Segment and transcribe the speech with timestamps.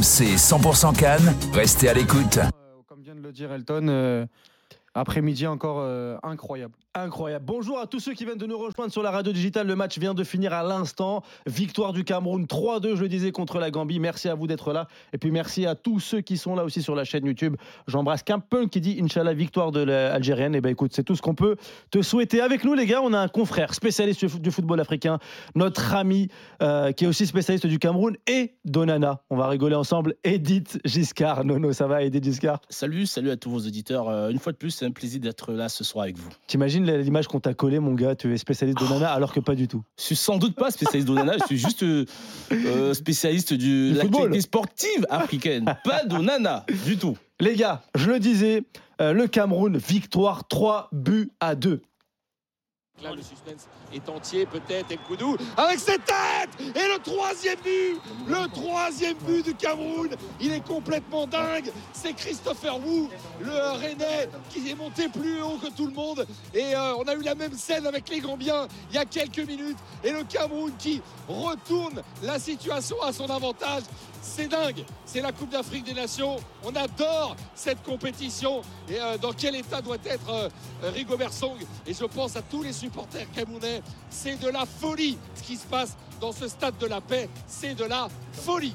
[0.00, 2.38] RMC 100% Cannes, restez à l'écoute.
[2.38, 2.48] Euh,
[2.86, 4.24] Comme vient de le dire Elton, euh,
[4.94, 6.72] après-midi encore euh, incroyable.
[6.96, 7.44] Incroyable.
[7.46, 9.68] Bonjour à tous ceux qui viennent de nous rejoindre sur la radio digitale.
[9.68, 11.22] Le match vient de finir à l'instant.
[11.46, 14.00] Victoire du Cameroun 3-2, je le disais, contre la Gambie.
[14.00, 14.88] Merci à vous d'être là.
[15.12, 17.54] Et puis merci à tous ceux qui sont là aussi sur la chaîne YouTube.
[17.86, 20.56] J'embrasse Campun qui dit Inch'Allah, victoire de l'Algérienne.
[20.56, 21.54] Et ben écoute, c'est tout ce qu'on peut
[21.92, 22.40] te souhaiter.
[22.40, 25.20] Avec nous, les gars, on a un confrère spécialiste du football africain,
[25.54, 26.26] notre ami
[26.60, 29.22] euh, qui est aussi spécialiste du Cameroun et d'Onana.
[29.30, 30.16] On va rigoler ensemble.
[30.24, 31.44] Edith Giscard.
[31.44, 32.60] Nono, ça va, Edith Giscard?
[32.68, 34.08] Salut, salut à tous vos auditeurs.
[34.08, 36.30] Euh, une fois de plus, c'est un plaisir d'être là ce soir avec vous.
[36.48, 36.79] T'imagines?
[36.84, 39.82] L'image qu'on t'a collée, mon gars Tu es spécialiste d'Onana alors que pas du tout.
[39.98, 42.04] Je suis sans doute pas spécialiste d'Onana, je suis juste euh,
[42.52, 44.10] euh, spécialiste du, de football.
[44.10, 45.64] l'actualité sportive africaine.
[45.84, 47.16] pas d'Onana, du tout.
[47.40, 48.64] Les gars, je le disais,
[49.00, 51.80] euh, le Cameroun, victoire 3 buts à 2.
[53.02, 54.90] Là, le suspense est entier, peut-être
[55.56, 61.26] avec cette tête Et le troisième but Le troisième but du Cameroun Il est complètement
[61.26, 63.08] dingue C'est Christopher Wu,
[63.40, 66.26] le Rennais, qui est monté plus haut que tout le monde.
[66.54, 69.46] Et euh, on a eu la même scène avec les Gambiens il y a quelques
[69.46, 69.78] minutes.
[70.04, 73.82] Et le Cameroun qui retourne la situation à son avantage.
[74.22, 76.36] C'est dingue C'est la Coupe d'Afrique des Nations.
[76.64, 78.60] On adore cette compétition.
[78.88, 80.48] Et euh, dans quel état doit être euh,
[80.94, 81.56] Rigobert Song?
[81.86, 83.82] Et je pense à tous les supporters camerounais.
[84.10, 87.28] C'est de la folie ce qui se passe dans ce stade de la paix.
[87.46, 88.74] C'est de la folie.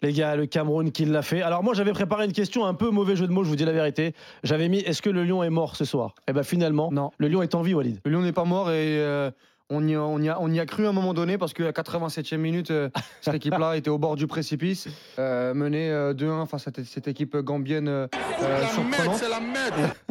[0.00, 1.42] Les gars, le Cameroun qui l'a fait.
[1.42, 3.64] Alors moi, j'avais préparé une question, un peu mauvais jeu de mots, je vous dis
[3.64, 4.14] la vérité.
[4.42, 6.16] J'avais mis est-ce que le lion est mort ce soir?
[6.26, 7.12] Eh ben finalement, Non.
[7.18, 8.00] le lion est en vie, Walid.
[8.04, 9.30] Le Lion n'est pas mort et euh,
[9.74, 11.52] on, y a, on, y a, on y a cru à un moment donné parce
[11.54, 12.88] qu'à 87e minute, euh,
[13.20, 17.36] cette équipe-là était au bord du précipice, euh, menée euh, 2-1 face à cette équipe
[17.38, 18.06] gambienne euh,
[18.42, 19.18] euh, surprenante.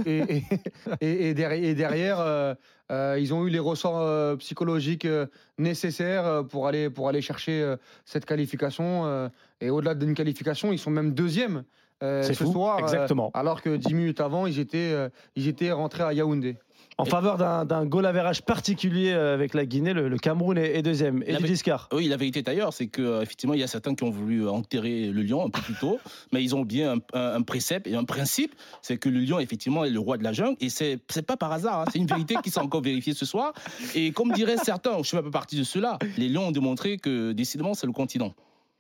[0.06, 0.44] Et, et,
[1.02, 2.54] et- et derrière, et derrière, euh,
[2.92, 5.26] euh, ils ont eu les ressorts euh, psychologiques euh,
[5.58, 9.06] nécessaires euh, pour aller, pour aller chercher euh, cette qualification.
[9.06, 9.30] euh,
[9.62, 11.64] et au-delà d'une qualification, ils sont même deuxième
[12.04, 12.78] euh, C'est ce fou, soir.
[12.80, 13.30] euh, exactement.
[13.36, 16.58] alors que 10 minutes avant, ils étaient, euh, ils étaient rentrés à Yaoundé.
[16.97, 20.82] En faveur d'un goal average particulier euh, avec la Guinée, le, le Cameroun est, est
[20.83, 21.23] deuxième.
[21.26, 21.89] Et Giscard.
[21.92, 24.48] Oui, la vérité d'ailleurs, c'est que euh, effectivement, il y a certains qui ont voulu
[24.48, 25.99] enterrer le lion un peu plus tôt,
[26.32, 29.39] mais ils ont bien un, un- un précepte et un principe, c'est que le lion
[29.39, 31.98] effectivement est le roi de la jungle et c'est c'est pas par hasard, hein, c'est
[31.99, 33.54] une vérité qui s'est encore vérifiée ce soir.
[33.95, 36.98] Et comme diraient certains, je fais un peu partie de ceux-là, les lions ont démontré
[36.98, 38.33] que décidément c'est le continent.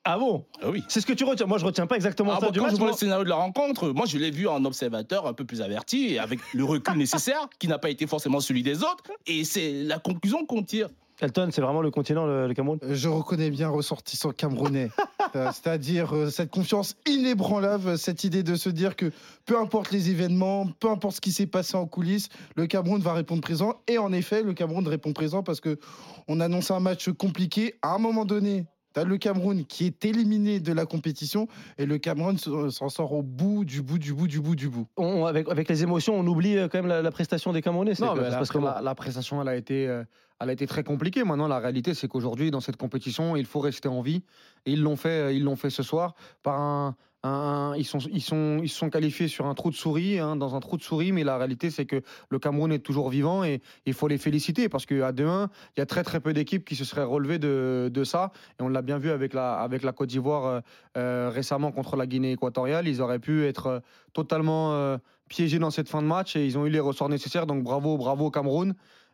[0.03, 0.45] Ah bon?
[0.63, 0.83] Ah oui.
[0.87, 1.45] C'est ce que tu retiens.
[1.45, 2.47] Moi, je retiens pas exactement Ah ça.
[2.47, 2.95] bon, du quand match, je vois moi.
[2.95, 6.13] le scénario de la rencontre, moi je l'ai vu en observateur un peu plus averti
[6.13, 9.03] et avec le recul nécessaire qui n'a pas été forcément celui des autres.
[9.27, 10.89] Et c'est la conclusion qu'on tire.
[11.19, 12.79] Elton, c'est vraiment le continent, le, le Cameroun?
[12.89, 14.89] Je reconnais bien ressortissant camerounais.
[15.33, 19.13] Euh, C'est-à-dire euh, cette confiance inébranlable, cette idée de se dire que
[19.45, 23.13] peu importe les événements, peu importe ce qui s'est passé en coulisses, le Cameroun va
[23.13, 23.75] répondre présent.
[23.87, 25.79] Et en effet, le Cameroun répond présent parce que
[26.27, 27.75] on annonce un match compliqué.
[27.81, 31.47] À un moment donné, tu as le Cameroun qui est éliminé de la compétition
[31.77, 34.87] et le Cameroun s'en sort au bout du bout du bout du bout du bout.
[34.97, 37.95] On- avec, avec les émotions, on oublie euh, quand même la, la prestation des Camerounais.
[37.95, 38.67] c'est Non, que- mais la, passe comment?
[38.73, 40.03] la- la prestation, elle a été, euh,
[40.39, 41.23] elle a été très compliquée.
[41.23, 44.23] Maintenant, la réalité, c'est qu'aujourd'hui, dans cette compétition, il faut rester en vie.
[44.65, 46.95] Et ils l'ont fait, euh, ils l'ont fait ce soir par un.
[47.23, 50.59] Ils, sont, ils, sont, ils sont qualifiés sur un trou de souris, hein, dans un
[50.59, 53.93] trou de souris, mais la réalité, c'est que le Cameroun est toujours vivant et il
[53.93, 56.85] faut les féliciter parce qu'à 2-1, il y a très très peu d'équipes qui se
[56.85, 58.31] seraient relevées de, ça.
[58.59, 60.59] Et on l'a bien vu avec la, avec la Côte d'Ivoire euh,
[60.97, 62.87] euh, récemment contre la Guinée équatoriale.
[62.87, 63.79] Ils auraient pu être euh,
[64.13, 64.97] totalement
[65.29, 67.45] piégés dans cette fin de match et ils ont eu les ressorts nécessaires.
[67.45, 68.73] Donc bravo, bravo Cameroun.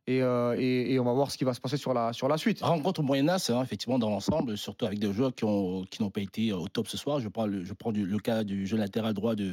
[0.09, 2.29] Et, euh, et- et on va voir ce qui va se passer sur la, sur
[2.29, 2.61] la suite.
[2.61, 6.21] Rencontre moyennasse, hein, effectivement, dans l'ensemble, surtout avec des joueurs qui ont- qui n'ont pas
[6.21, 7.19] été au top ce soir.
[7.19, 9.43] Je prends le, je prends du- le cas du jeu latéral droit de,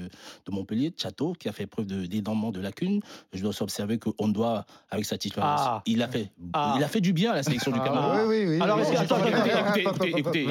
[0.47, 3.01] de Montpellier, de Château, qui a fait preuve de- d'énormément de lacunes.
[3.33, 5.83] Je dois aussi observer qu'on doit, avec sa titularisation, Ah.
[5.87, 6.75] il, a fait, Ah.
[6.79, 8.29] il a fait du bien à la sélection du Ah, Cameroun.
[8.29, 8.61] oui, oui, oui.
[8.61, 9.17] Alors, Écoutez, attends,
[10.17, 10.47] écoutez.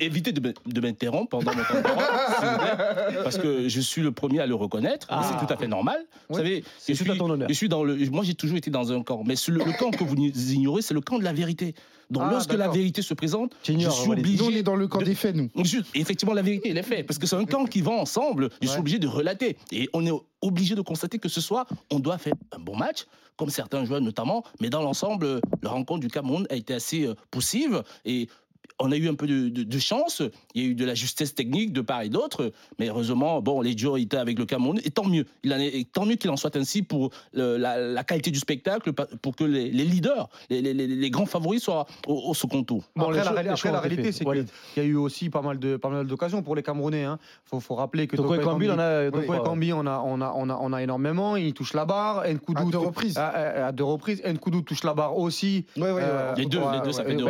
[0.00, 2.04] Évitez de, de, de m'interrompre pendant mon temps de parole,
[2.40, 5.06] s'il vous plaît, parce que je suis le premier à le reconnaître.
[5.10, 5.22] Ah.
[5.38, 5.98] C'est tout à fait normal.
[6.28, 7.48] Vous savez, C'est je suis, ton honneur.
[7.48, 8.05] je suis dans le.
[8.10, 10.94] Moi, j'ai toujours été dans un camp, mais le, le camp que vous ignorez, c'est
[10.94, 11.74] le camp de la vérité.
[12.10, 14.38] Donc, Ah, lorsque la vérité se présente, je suis obligé.
[14.38, 15.48] Nous, on est dans le camp de- des faits, nous.
[15.64, 17.06] juste- effectivement, la vérité, elle est faite.
[17.06, 18.50] Parce que c'est un camp qui va ensemble.
[18.62, 18.80] Je suis Ouais.
[18.80, 19.56] obligé de relater.
[19.72, 23.06] Et on est obligé de constater que ce soir, on doit faire un bon match,
[23.36, 24.44] comme certains joueurs notamment.
[24.60, 27.82] Mais dans l'ensemble, la rencontre du Cameroun a été assez euh, poussive.
[28.04, 28.28] Et
[28.78, 30.22] on a eu un peu de, de- de chance.
[30.54, 32.52] Il y a eu de la justesse technique de part et d'autre.
[32.78, 34.78] Mais heureusement, bon, les joueurs étaient avec le Cameroun.
[34.84, 35.24] Et tant mieux.
[35.44, 38.30] Il en est, et tant mieux qu'il en soit ainsi pour le- la, la qualité
[38.30, 42.14] du spectacle, pour que les, les leaders, les, les- les- les grands favoris soient au,
[42.30, 42.84] au second tour.
[42.94, 44.46] Bon, après, la, après, réalité, c'est qu'il
[44.76, 47.04] y a eu aussi pas mal de pas mal d'occasions pour les Camerounais.
[47.04, 49.06] Il faut, faut rappeler que Toko Ekambi, on a.
[49.08, 51.36] On a, on, a, on, a, on a énormément.
[51.36, 52.24] Il touche la barre.
[52.28, 53.16] Nkoudou, À deux reprises.
[53.18, 54.22] À, à- à deux reprises.
[54.24, 55.64] Nkoudou touche la barre aussi.
[55.76, 56.34] Ouais, ouais, Euh.
[56.36, 57.24] Les deux, les deux, ça fait deux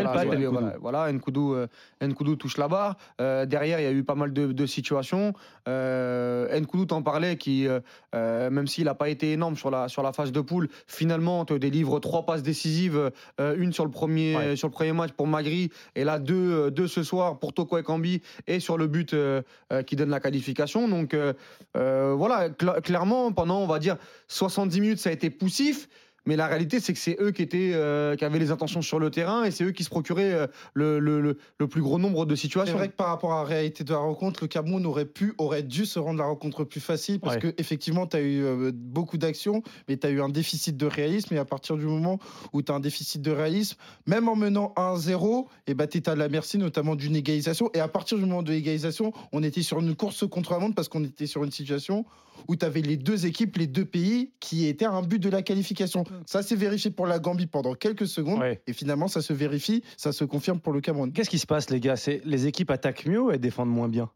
[0.80, 1.66] voilà, Nkoudou Nkoudou, euh,
[2.02, 2.96] Nkoudou touche la barre.
[3.20, 5.34] Euh, derrière, il y a eu pas mal de, de situations.
[5.68, 7.66] Euh, Nkoudou t'en parlait, qui,
[8.14, 11.54] même s'il n'a pas été énorme sur la, sur la phase de poule, finalement te
[11.54, 14.56] délivre trois passes décisives, une sur le, premier, Ouais.
[14.56, 18.22] sur le premier match pour Magri, et là deux, deux ce soir pour Toko Ekambi,
[18.46, 19.14] et sur le but
[19.86, 20.88] qui donne la qualification.
[20.88, 21.16] Donc
[21.74, 23.96] voilà, cla- clairement, pendant, on va dire,
[24.28, 25.88] 70 minutes, ça a été poussif.
[26.26, 28.98] Mais la réalité, c'est que c'est eux qui, étaient, euh, qui avaient les intentions sur
[28.98, 31.98] le terrain et c'est eux qui se procuraient euh, le, le- le- le plus gros
[31.98, 32.76] nombre de C'est situations.
[32.76, 35.62] vrai que par rapport à la réalité de la rencontre, le Cameroun aurait pu, aurait
[35.62, 37.52] dû se rendre la rencontre plus facile parce Ouais.
[37.52, 40.86] que effectivement, tu as eu euh, beaucoup d'actions, mais tu as eu un déficit de
[40.86, 41.34] réalisme.
[41.34, 42.18] Et à partir du moment
[42.52, 43.76] où tu as un déficit de réalisme,
[44.06, 47.70] même en menant 1-0, et bah, tu à la merci notamment d'une égalisation.
[47.74, 50.74] Et à partir du moment de l'égalisation, on était sur une course contre la montre
[50.74, 52.04] parce qu'on était sur une situation
[52.48, 55.28] où tu avais les deux équipes, les deux pays qui étaient à un but de
[55.28, 56.04] la qualification.
[56.26, 58.40] Ça s'est vérifié pour la Gambie pendant quelques secondes.
[58.40, 58.62] Ouais.
[58.66, 61.12] Et finalement, ça se vérifie, ça se confirme pour le Cameroun.
[61.12, 61.96] Qu'est-ce qui se passe, les gars?
[61.96, 64.10] C'est les équipes attaquent mieux ou elles défendent moins bien?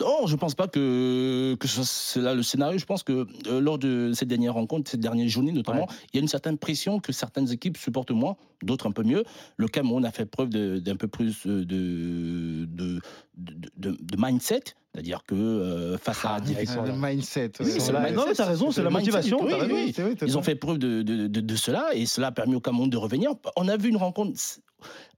[0.00, 2.78] Non, je pense pas que, que ce soit cela le scénario.
[2.78, 6.18] Je pense que euh, lors de cette dernière rencontre, cette dernière journée notamment, il y
[6.18, 9.22] a une certaine pression que certaines équipes supportent moins, d'autres un peu mieux.
[9.58, 13.00] Le Cameroun a fait preuve d'un peu plus euh, de, de,
[13.36, 14.62] de, de- de mindset,
[14.94, 16.80] c'est-à-dire que euh, face à la difficulté.
[16.86, 17.52] Le mindset.
[17.60, 19.92] Oui, c'est la- non, mais t'as raison, c'est la motivation, oui.
[19.94, 22.60] C'est Ils ont fait preuve de, de- de- de cela et cela a permis au
[22.60, 23.32] Cameroun de revenir.
[23.56, 24.38] On a vu une rencontre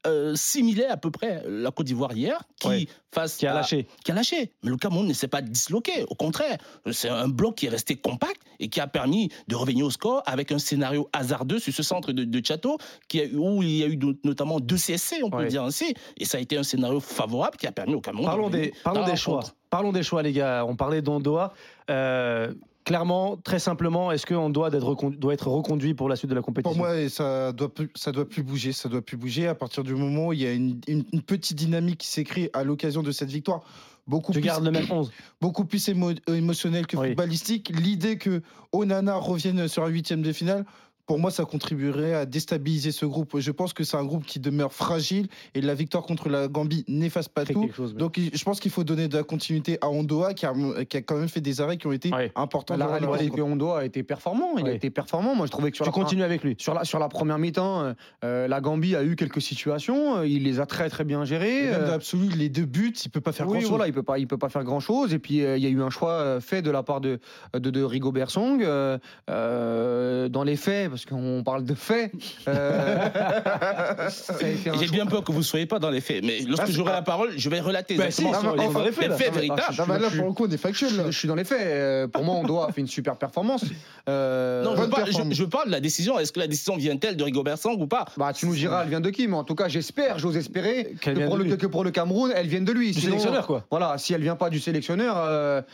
[0.06, 2.86] euh, similaire à peu près, la Côte d'Ivoire hier, qui, Ouais.
[3.12, 4.50] face Qui a à- lâché qui a lâché.
[4.62, 6.04] Mais le Cameroun ne s'est pas disloqué.
[6.08, 6.58] Au contraire,
[6.92, 10.22] c'est un bloc qui est resté compact et qui a permis de revenir au score
[10.26, 12.76] avec un scénario hasardeux sur ce centre de, de Chateau
[13.08, 15.44] qui a, où il y a eu de- notamment deux CSC, on peut Ouais.
[15.44, 15.94] le dire ainsi.
[16.18, 18.26] Et ça a été un scénario favorable qui a permis au Cameroun.
[18.26, 19.42] Parlons de des, parlons des choix.
[19.70, 20.64] Parlons des choix, les gars.
[20.68, 21.52] On parlait d'Ondoa.
[21.90, 22.52] Euh,
[22.84, 26.76] clairement, très simplement, est-ce qu'on doit, être reconduit pour la suite de la compétition?
[26.76, 29.82] Pour moi, ça doit plus, ça doit plus bouger, ça doit plus bouger à partir
[29.82, 33.02] du moment où il y a une, une- une petite dynamique qui créée à l'occasion
[33.02, 33.62] de cette victoire.
[34.06, 35.10] Beaucoup Tu plus, le même 11.
[35.40, 37.08] beaucoup plus émo- émotionnel que Oui.
[37.08, 37.70] footballistique.
[37.74, 38.42] L'idée que
[38.72, 40.66] Onana revienne sur un huitième de finale,
[41.06, 43.38] pour moi, ça contribuerait à déstabiliser ce groupe.
[43.38, 46.84] Je pense que c'est un groupe qui demeure fragile et la victoire contre la Gambie
[46.88, 47.60] n'efface pas tout.
[47.60, 50.46] quelque chose, mais- Donc, je pense qu'il faut donner de la continuité à Ondoa, qui
[50.46, 50.54] a,
[50.88, 52.32] qui a quand même fait des arrêts qui ont été Ouais.
[52.36, 52.76] importants.
[52.76, 53.36] La réalité, c'est rencontre.
[53.36, 54.56] que Hondo a été performant.
[54.58, 55.34] Il a été performant.
[55.34, 56.54] Moi, je trouvais que sur tu la continues avec lui.
[56.58, 57.92] Sur la, sur la première mi-temps, euh,
[58.24, 60.16] euh, la Gambie a eu quelques situations.
[60.18, 61.66] euh, il les a très très bien gérées.
[61.66, 63.68] Et Même euh, l'absolu, les deux buts, il peut pas faire oui, grand-chose.
[63.70, 65.12] voilà, il peut pas, il peut pas faire grand chose.
[65.12, 67.18] Et puis euh, il y a eu un choix fait de la part de
[67.54, 68.62] de, de Rigobert Song.
[68.62, 68.98] euh,
[69.30, 72.12] euh, dans les faits, parce qu'on parle de faits.
[72.46, 73.08] euh,
[74.80, 76.24] J'ai bien peur que vous ne soyez pas dans les faits.
[76.24, 78.54] Mais lorsque Bah, j'aurai la parole, je vais relater Bah, si, exactement
[78.84, 79.62] les faits, véritables.
[79.78, 80.90] Ah bah là, je- pour le coup, on est factuel.
[81.06, 81.60] Je, suis dans les faits.
[81.62, 83.64] Euh, pour moi, on doit fait une super performance.
[84.08, 85.34] Euh, Non, je parle, je, performance.
[85.34, 86.18] je parle de la décision.
[86.18, 88.90] Est-ce que la décision vient-elle de Rigobert Sang ou pas Bah, tu nous diras, elle
[88.90, 91.56] vient de qui Mais en tout cas, j'espère, j'ose espérer que vient pour, le, lui.
[91.56, 92.92] que pour le Cameroun, elle vienne de lui.
[92.92, 93.64] Du Sinon, sélectionneur, quoi.
[93.70, 95.64] Voilà, si elle vient pas du sélectionneur,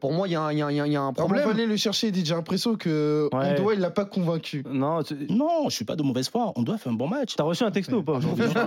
[0.00, 1.48] pour moi, il y, a un- y y y a Alors, on va problème.
[1.50, 3.58] aller le chercher, dit, j'ai l'impression que Ouais.
[3.58, 4.62] Ondoa, il l'a pas convaincu.
[4.72, 6.52] Non, tu Non, je suis pas de mauvaise foi.
[6.56, 7.34] On doit faire un bon match.
[7.38, 8.60] as reçu un texto ou pas aujourd'hui Du tout,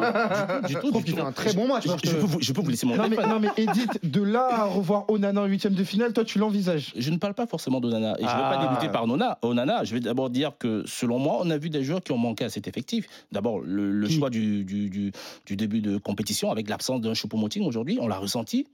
[0.63, 1.01] Je du tout.
[1.01, 1.83] qu'il fait un très bon match.
[1.83, 3.39] Je, Moi, je je te- peux vous, je peux vous laisser mon Non mais, non
[3.39, 6.93] mais Edith, de là à revoir Onana en huitième de finale, toi tu l'envisages?
[6.95, 8.15] Je ne parle pas forcément d'Onana.
[8.19, 8.49] Et je ne Ah.
[8.51, 9.37] vais pas débuter par Nona.
[9.41, 9.83] Onana.
[9.83, 12.43] Je vais d'abord dire que, selon moi, on a vu des joueurs qui ont manqué
[12.45, 13.07] à cet effectif.
[13.31, 15.11] D'abord, le, choix du, du, du-
[15.45, 17.97] du début de compétition avec l'absence d'un Choupo-Moting aujourd'hui.
[18.01, 18.65] On l'a ressenti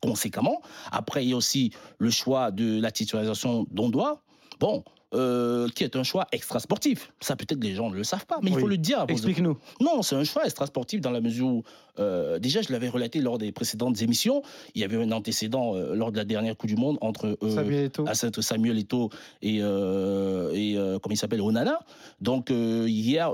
[0.00, 0.60] conséquemment.
[0.92, 4.20] Après, il y a aussi le choix de la titularisation d'Ondoa.
[4.60, 4.84] Bon.
[5.14, 7.12] Euh, qui est un choix extra sportif.
[7.20, 9.06] Ça, peut-être les gens ne le savent pas, mais il faut le dire.
[9.08, 9.56] Explique-nous.
[9.80, 11.62] Non, c'est un choix extra-sportif dans la mesure où,
[11.98, 14.42] euh, déjà, je l'avais relaté lors des précédentes émissions,
[14.74, 17.86] il y avait un antécédent euh, lors de la dernière Coupe du Monde entre Samuel
[17.86, 18.42] Eto'o.
[18.42, 19.08] Samuel Eto'o
[19.40, 21.78] et, et comment il s'appelle, Onana.
[22.20, 23.32] Donc, hier,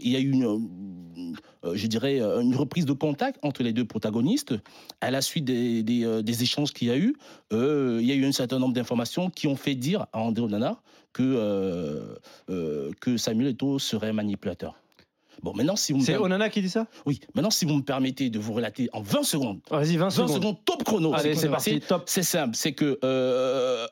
[0.00, 0.60] il y a eu une,
[1.74, 4.54] je dirais, euh, une reprise de contact entre les deux protagonistes.
[5.00, 7.14] À la suite des, euh, échanges qu'il y a eu,
[7.52, 10.42] euh, il y a eu un certain nombre d'informations qui ont fait dire à André
[10.42, 10.80] Onana
[11.12, 12.16] que, euh,
[12.50, 14.81] euh, que Samuel Eto'o serait manipulateur.
[15.42, 16.86] Bon, maintenant, si vous me C'est Onana qui dit ça?
[17.06, 20.10] Oui, maintenant, si vous me permettez de vous relater en 20 secondes, Vas-y, 20 20
[20.10, 20.28] secondes.
[20.30, 21.12] secondes, top chrono.
[21.14, 21.80] Allez, c'est parti.
[21.80, 22.04] Top.
[22.06, 23.86] C'est simple, c'est que euh,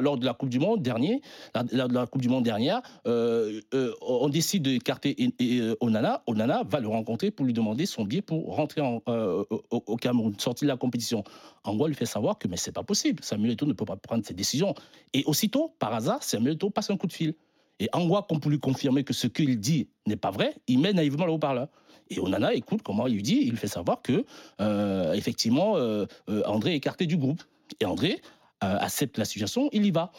[0.00, 1.20] lors de la Coupe du Monde dernier,
[1.54, 6.22] la, la- la Coupe du Monde dernière, euh, euh, on décide d'écarter euh, Onana.
[6.26, 9.96] Onana va le rencontrer pour lui demander son billet pour rentrer en, euh, au, au
[9.96, 11.24] Cameroun, sortir de la compétition.
[11.64, 13.22] Angwa lui fait savoir que mais c'est pas possible.
[13.22, 14.74] Samuel Eto'o ne peut pas prendre ses décisions.
[15.14, 17.34] Et aussitôt, par hasard, Samuel Eto'o passe un coup de fil.
[17.82, 20.92] Et Angwa, comme pour lui confirmer que ce qu'il dit n'est pas vrai, il met
[20.92, 21.66] naïvement le haut-parleur.
[22.10, 24.24] Et Onana écoute comment il lui dit, il lui fait savoir que,
[24.60, 27.42] euh, effectivement, euh, euh, André est écarté du groupe.
[27.80, 28.20] Et André
[28.62, 30.12] euh, accepte la situation, il y va.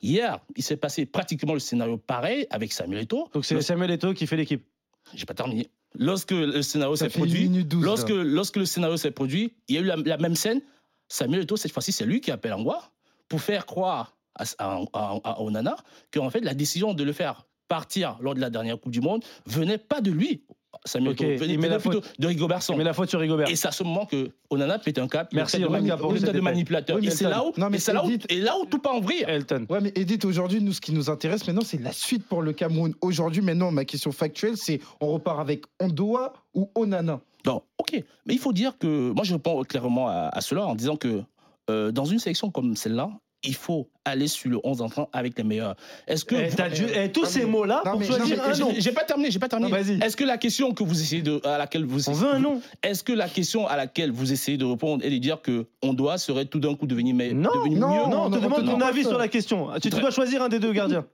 [0.00, 3.28] Hier, il s'est passé pratiquement le scénario pareil avec Samuel Eto'o.
[3.34, 4.64] Donc c'est Samuel Eto'o qui fait l'équipe.
[5.12, 5.68] J'ai pas terminé.
[5.94, 7.50] lorsque le scénario s'est produit,
[7.82, 10.62] lorsque, lorsque le scénario s'est produit, il y a eu la, la même scène.
[11.08, 12.80] Samuel Eto'o, cette fois-ci, c'est lui qui appelle Angwa
[13.28, 15.76] pour faire croire à, à, à- à Onana
[16.12, 19.22] qu'en fait, la décision de le faire partir lors de la dernière Coupe du Monde
[19.46, 20.42] venait pas de lui,
[20.84, 22.76] Samuel Ok, Eto'o, il venait, plutôt de Rigobertson.
[22.76, 23.48] Mais la faute sur Rigobert.
[23.48, 25.28] Et c'est à ce moment que Onana pète un cap.
[25.32, 26.96] Merci, Rebecca, mani- de manipulateur.
[26.96, 28.64] Oui, et c'est là où, non, mais et c'est là où, Edith- et là où
[28.66, 29.24] tout peut en vrille.
[29.26, 29.66] Elton.
[29.68, 32.52] Ouais, mais Edith, aujourd'hui, nous, ce qui nous intéresse maintenant, c'est la suite pour le
[32.52, 32.94] Cameroun.
[33.02, 37.20] Aujourd'hui, maintenant, ma question factuelle, c'est on repart avec Ondoa ou Onana?
[37.44, 38.02] Non, ok.
[38.26, 41.22] Mais il faut dire que moi, je réponds clairement à, à cela en disant que
[41.68, 43.10] euh, dans une sélection comme celle-là,
[43.42, 45.76] il faut aller sur le 11 entrant avec les meilleurs.
[46.06, 48.72] Est-ce que Eh, vous- dû- eh, tous ces mots-là pour choisir un nom.
[48.76, 49.70] J'ai pas terminé, j'ai pas terminé.
[49.70, 49.98] Vas-y.
[50.02, 52.60] Est-ce que la question que vous essayez de, à laquelle vous On veut un nom.
[52.82, 55.92] Est-ce que la question à laquelle vous essayez de répondre est de dire que on
[55.94, 57.78] doit serait tout d'un coup devenir meilleur, Non, non, mieux?
[57.78, 59.68] Non, on te demande ton avis sur la question.
[59.80, 61.06] Tu, dois choisir un des deux gardiens.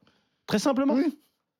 [0.46, 0.94] Très simplement.
[0.94, 1.16] Oui.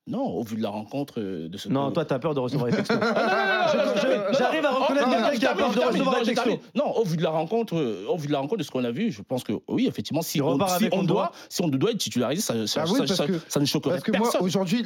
[0.08, 1.68] Non, au vu de la rencontre euh, de ce.
[1.68, 2.96] Non, que- toi, t'as peur de recevoir les textos.
[2.96, 6.58] non, non, non, J'arrive à reconnaître non, quelqu'un qui a peur de recevoir les textos.
[6.76, 8.84] Non, au vu de la rencontre, euh, au vu de la rencontre de ce qu'on
[8.84, 11.98] a vu, je pense que oui, effectivement, si on, si doit, si on doit être
[11.98, 14.20] titularisé, ça, ça, Ah oui, ça- parce ça- que- ça ne choquerait Parce que moi,
[14.30, 14.42] personne.
[14.46, 14.84] aujourd'hui,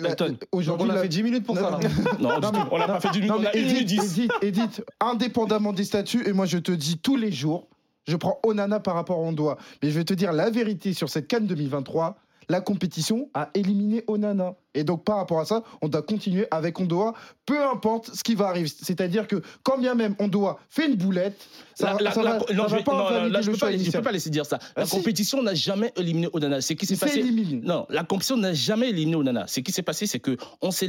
[0.52, 1.70] aujourd'hui, on a la- fait 10 minutes pour ça.
[1.70, 1.78] là.
[2.18, 2.30] non,
[2.70, 4.22] on n'a pas fait du Non, on mais a une minute 10.
[4.40, 7.66] Edith, indépendamment des statuts, et moi je te dis tous les jours,
[8.08, 9.58] je prends Onana par rapport à Ondoa.
[9.82, 12.16] Mais je vais te dire la vérité sur cette Cannes 2023,
[12.48, 14.54] la compétition a éliminé Onana.
[14.74, 17.14] Et donc par rapport à ça, on doit continuer avec Ondoa,
[17.46, 18.68] peu importe ce qui va arriver.
[18.68, 21.40] C'est-à-dire que quand bien même Ondoa fait une boulette,
[21.74, 23.30] ça, La- la- ça la- va, non, ça je va vais- pas non, non, invalider
[23.32, 24.02] là, je le peux choix pas, je peux initial.
[24.02, 24.58] pas laisser dire ça.
[24.76, 24.96] La Ah, si.
[24.96, 26.60] compétition n'a jamais éliminé Onana.
[26.60, 27.18] C'est qui s'est passé.
[27.20, 27.60] éliminé.
[27.64, 29.46] Non, la compétition n'a jamais éliminé Onana.
[29.48, 30.88] Ce qui s'est passé, c'est que on s'est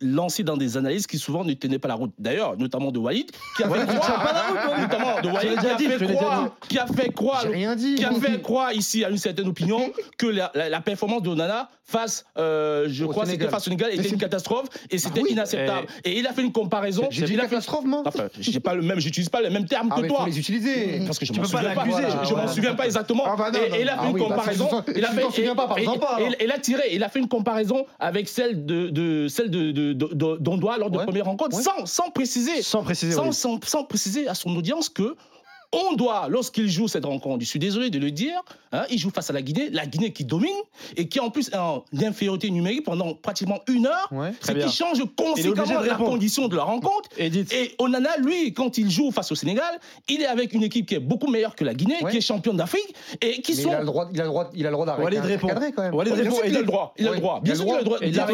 [0.00, 2.12] lancé dans des analyses qui souvent ne tenaient pas la route.
[2.18, 6.56] D'ailleurs, notamment de Walid, qui a fait croire, notamment de Walid, qui a fait croire,
[6.68, 10.80] qui a fait croire, qui a fait croire ici à une certaine opinion que la
[10.80, 14.98] performance de Onana face, euh, je crois, c'était face au Sénégal, était une catastrophe et
[14.98, 15.32] c'était oui.
[15.32, 15.86] inacceptable.
[16.04, 17.08] Et il a fait une comparaison.
[17.10, 17.84] J'ai dit catastrophe.
[18.04, 20.24] Enfin, j'ai pas le même, j'utilise pas le même terme Ah, que toi.
[20.26, 21.00] les utiliser.
[21.06, 21.84] Parce que je m'en peux pas souviens pas.
[22.24, 23.24] Je, m'en souviens pas exactement.
[23.26, 24.02] Ah bah non, et, non, il a non.
[24.02, 24.68] fait Ah une bah, comparaison.
[24.94, 25.22] il a fait,
[26.40, 26.82] il a tiré.
[26.92, 31.24] Il a fait une comparaison avec celle de, celle de, d'Ondoa lors de la première
[31.26, 33.12] rencontre, sans, sans préciser, Sans préciser.
[33.12, 33.34] sans, oui.
[33.34, 35.16] sans, sans préciser à son audience que
[35.72, 38.40] on doit, lorsqu'il joue cette rencontre, je suis désolé de le dire,
[38.72, 40.50] hein, il joue face à la Guinée, la Guinée qui domine
[40.96, 44.32] et qui en plus est en infériorité numérique pendant pratiquement une heure, Ouais.
[44.40, 44.66] ce bien.
[44.66, 47.08] qui change conséquemment la condition de la rencontre.
[47.16, 47.52] Edith.
[47.52, 50.94] Et Onana, lui, quand il joue face au Sénégal, il est avec une équipe qui
[50.94, 52.10] est beaucoup meilleure que la Guinée, Ouais.
[52.10, 53.68] qui est championne d'Afrique, et qui Mais sont.
[53.70, 55.04] il a le droit, il a le droit, il a le droit d'arrêter.
[55.04, 55.48] Walid répond.
[55.48, 55.94] quand même.
[55.94, 56.34] Walid Bien répond.
[56.36, 56.66] sûr qu'il a le Edith.
[56.66, 56.94] droit.
[56.98, 57.40] Il a le droit.
[57.42, 57.98] Bien sûr qu'il a le droit.
[58.02, 58.28] Et il a.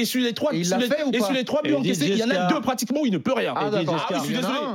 [0.00, 1.62] Et, sur les trois, Et il sur les, fait ou et pas sur les trois
[1.62, 3.54] buts encaissés, il y en a deux pratiquement où il ne peut rien.
[3.56, 3.82] Ah, Il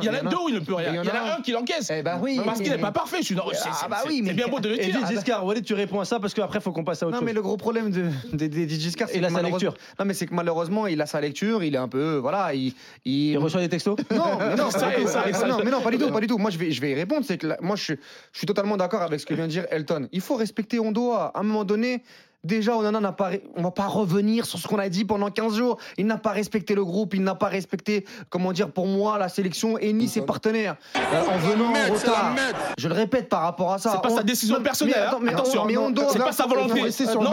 [0.06, 0.90] y en a deux où il ne peut rien.
[0.92, 1.92] Il y en a un qui l'encaisse.
[2.00, 2.40] Eh ben oui.
[2.44, 3.18] Parce qu'il n'est pas parfait.
[3.20, 4.78] Je suis non, c'est- Ah c'est- bah c'est- oui, mais- c'est bien beau de le
[4.78, 4.96] dire.
[4.96, 7.14] Edith Giscard, Walid, tu réponds à ça parce qu'après, il faut qu'on passe à autre
[7.16, 7.26] Non, chose.
[7.26, 9.70] mais le gros problème de, de, de, de Giscard, c'est Il a que sa malheureusement-
[9.72, 9.86] lecture.
[10.00, 12.16] Non, mais c'est que malheureusement, il a sa lecture, il est un peu.
[12.18, 12.74] Voilà, il.
[13.06, 15.08] il- Il reçoit des textos Non, mais non, Ça, pas du tout.
[15.08, 15.64] ça, ça, non, ça.
[15.64, 16.38] mais non, pas du tout, pas du tout.
[16.38, 17.26] Moi, je vais, je vais y répondre.
[17.26, 18.00] C'est que là, moi, je, suis-
[18.32, 20.08] je suis totalement d'accord avec ce que vient de dire Elton.
[20.12, 21.32] Il faut respecter Ondoa.
[21.34, 22.04] À un moment donné,
[22.46, 25.56] déjà, Onana n'a pas, on va pas revenir sur ce qu'on a dit pendant 15
[25.56, 25.78] jours.
[25.98, 29.30] Il n'a pas respecté le groupe, il n'a pas respecté, comment dire, pour moi, la
[29.30, 30.76] sélection et ni ses partenaires.
[30.96, 32.36] Euh, en venant en retard.
[32.78, 33.92] Je le répète par rapport à ça.
[33.94, 35.08] C'est pas On- sa décision Non, personnelle, mais hein.
[35.10, 35.62] attends, mais Attention.
[35.64, 36.10] on- mais on doit.
[36.12, 36.82] C'est pas sa volonté.
[36.82, 36.88] Non,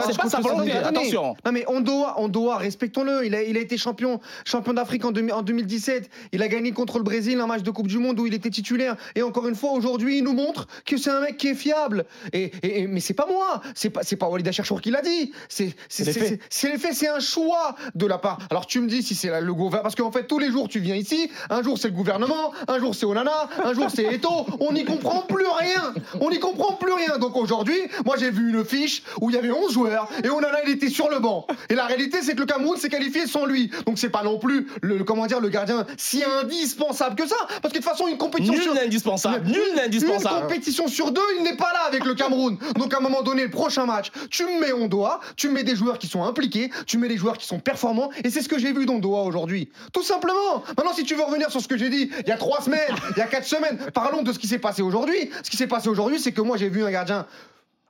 [0.06, 0.72] c'est pas sa volonté.
[0.72, 1.34] Attention.
[1.44, 3.26] Non mais on doit, on doit, respectons-le.
[3.26, 6.08] Il a, il a été champion, champion d'Afrique en, 2000 en 2017.
[6.32, 8.50] Il a gagné contre le Brésil un match de Coupe du Monde où il était
[8.50, 8.96] titulaire.
[9.14, 12.04] Et encore une fois, aujourd'hui, il nous montre que c'est un mec qui est fiable.
[12.32, 15.01] Et, et- et- mais c'est pas moi, c'est pas, c'est pas Walid Acharchour qui l'a
[15.02, 15.32] dit.
[15.48, 18.38] C'est, Les c'est, un choix de la part.
[18.50, 20.80] Alors tu me dis si c'est le gouvernement, parce qu'en fait tous les jours tu
[20.80, 21.30] viens ici.
[21.50, 24.46] Un jour c'est le gouvernement, un jour c'est Onana, un jour c'est Eto.
[24.60, 25.92] On n'y comprend plus rien.
[26.20, 27.18] On n'y comprend plus rien.
[27.18, 30.58] Donc aujourd'hui, moi j'ai vu une fiche où il y avait 11 joueurs et Onana
[30.66, 31.46] il était sur le banc.
[31.68, 33.70] Et la réalité c'est que le Cameroun s'est qualifié sans lui.
[33.86, 37.36] Donc c'est pas non plus le, comment dire le gardien si indispensable que ça.
[37.60, 39.46] Parce que de toute façon une compétition Nul sur- indispensable.
[39.46, 40.42] Nul n'est une indispensable.
[40.42, 42.58] compétition sur deux, il n'est pas là avec le Cameroun.
[42.76, 45.64] Donc à un moment donné, le prochain match, tu me mets Ondoa, tu me mets
[45.64, 48.48] des joueurs qui sont impliqués, tu mets des joueurs qui sont performants, et c'est ce
[48.48, 49.70] que j'ai vu d'Ondoa aujourd'hui.
[49.92, 50.62] Tout simplement.
[50.76, 52.80] Maintenant, si tu veux revenir sur ce que j'ai dit il y a trois semaines,
[53.16, 55.30] il y a quatre semaines, parlons de ce qui s'est passé aujourd'hui.
[55.42, 57.26] Ce qui s'est passé aujourd'hui, c'est que moi j'ai vu un gardien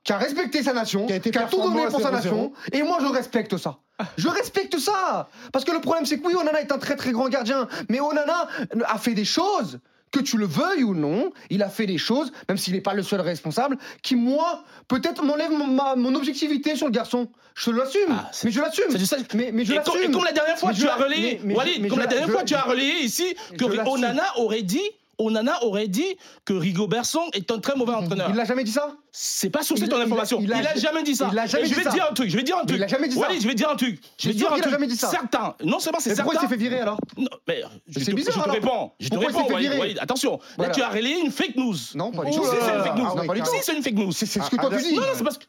[0.03, 2.13] qui a respecté sa nation, Qui a été tout performant donné pour sa 0-0.
[2.13, 3.77] nation, et moi je respecte ça.
[4.17, 7.11] Je respecte ça Parce que le problème c'est que oui, Onana est un très très
[7.11, 8.47] grand gardien, mais Onana
[8.85, 9.79] a fait des choses,
[10.13, 12.93] que tu le veuilles ou non, il a fait des choses, même s'il n'est pas
[12.93, 17.27] le seul responsable, qui moi, peut-être m'enlève mon, ma- mon objectivité sur le garçon.
[17.55, 18.85] Je l'assume, Ah, mais je l'assume.
[19.33, 20.11] Mais, mais je et l'assume.
[20.11, 22.03] comme la dernière fois, Mais tu as la- relayé, mais- mais- Walid, mais comme je
[22.03, 23.65] la dernière je- fois, tu as relayé ici que.
[23.89, 24.81] Onana aurait dit,
[25.17, 28.29] Onana aurait dit que Rigobertson est un très mauvais entraîneur.
[28.29, 28.95] Il l'a jamais dit ça?
[29.15, 30.39] C'est pas sourcé Il- ton il a- information.
[30.41, 31.29] il Il a- a, jamais dit ça.
[31.31, 31.91] il a jamais Et je dit vais ça.
[31.91, 32.29] dire un truc.
[32.31, 32.77] Je vais dire un truc.
[32.79, 33.21] il a jamais dit ça.
[33.21, 34.01] Walid, je vais dire un truc.
[34.19, 34.71] Je vais dire un truc.
[34.71, 35.09] jamais dit ça.
[35.09, 35.53] Certains.
[35.63, 36.23] Non seulement c'est certain.
[36.23, 38.55] pourquoi il s'est fait virer alors Non, mais je C'est te, bizarre, je te alors.
[38.55, 38.91] réponds.
[38.99, 39.99] Je Pourquoi réponds, virer Walid.
[40.01, 40.69] Attention, Voilà.
[40.71, 41.75] là tu as relayé une fake news.
[41.93, 42.43] Non, pas du Je tout.
[42.43, 43.05] sais, c'est une fake news.
[43.05, 43.45] Ah, tout.
[43.45, 44.11] Si, c'est une fake news.
[44.11, 44.95] C'est ce que toi Ah, tu dis.
[44.95, 45.45] Non, non, c'est parce que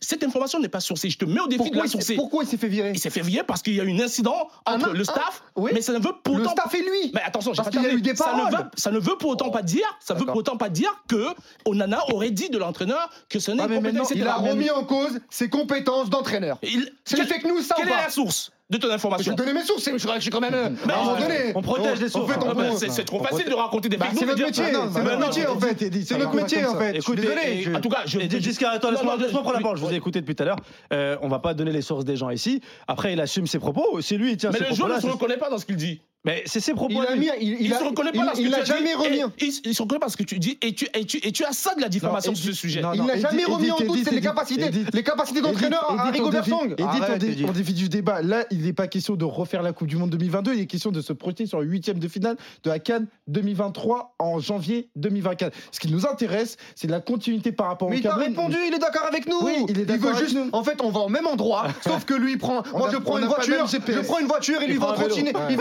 [0.00, 1.08] cette information n'est pas sourcée.
[1.08, 2.16] Je te mets au défi de la sourcer.
[2.16, 4.00] pourquoi il s'est fait virer Il s'est fait virer parce qu'il y a eu un
[4.00, 7.12] incident entre Un- le un- staff, mais ça ne veut pour Le staff et lui.
[7.14, 7.92] mais attention, j'ai pas terminé.
[8.16, 10.68] ça ne, veut, ça ne veut pour autant pas dire, ça veut pour autant pas
[10.68, 11.26] dire que
[11.64, 12.87] Onana aurait dit de l'entraîneur
[13.28, 14.20] que ce n'est Ah, compétent, maintenant, etc.
[14.20, 16.58] Il a remis en cause ses compétences d'entraîneur.
[17.04, 19.36] C'est une fake news, ça Quelle est pas la source de ton Je information vais
[19.36, 20.52] te donner mes sources, je je suis quand même.
[20.52, 21.52] euh, à un moment on- donné.
[21.54, 22.30] on protège les sources.
[22.34, 25.46] Ah bah, C'est trop facile de raconter des Bah, c'est notre métier, c'est notre métier
[25.46, 25.78] en fait.
[26.04, 26.92] C'est notre pas métier en fait.
[26.94, 27.62] Je Écoutez, désolé.
[27.62, 28.18] je- En tout cas, je.
[28.20, 29.78] Je- Khan, attends, laisse-moi prendre la parole.
[29.78, 30.58] Je vous ai écouté depuis tout à l'heure.
[30.92, 32.60] Euh, on va pas donner les sources des gens ici.
[32.86, 34.00] Après, il assume ses propos.
[34.02, 36.02] C'est lui, Mais le joueur propos ne se reconnaît pas dans ce qu'il dit.
[36.28, 36.92] Mais c'est ses propos.
[37.02, 38.54] Il a mis, il, Il il se reconnaît pas il- dans ce que il tu
[38.54, 38.94] a as jamais dit.
[38.94, 39.16] remis.
[39.38, 41.32] Et- Il il se reconnaît pas ce que tu dis et tu, et tu, et
[41.32, 42.82] tu as ça de la diffamation Non, sur ce sujet.
[42.82, 46.44] non, Il n'a jamais remis en doute les capacités, les capacités d'entraîneur à Edith, Rigobert
[46.52, 47.20] on dévie- Song.
[47.24, 48.20] Edith, on dévie du débat.
[48.22, 50.52] Là, il n'est pas question de refaire la Coupe du Monde 2022.
[50.54, 54.14] Il est question de se projeter sur le huitième de finale de la Cannes 2023
[54.18, 55.56] en janvier 2024.
[55.72, 58.74] Ce qui nous intéresse, c'est la continuité par rapport Mais au il t'a répondu, il
[58.74, 59.38] est d'accord avec nous.
[59.42, 60.34] Oui, il est d'accord juste.
[60.34, 60.48] nous.
[60.52, 62.62] En fait, on va au même endroit, sauf que lui il prend.
[62.74, 64.90] Moi, a- je prends une n'a voiture, je prends une voiture, il Il lui vend
[64.90, 65.08] un vélo.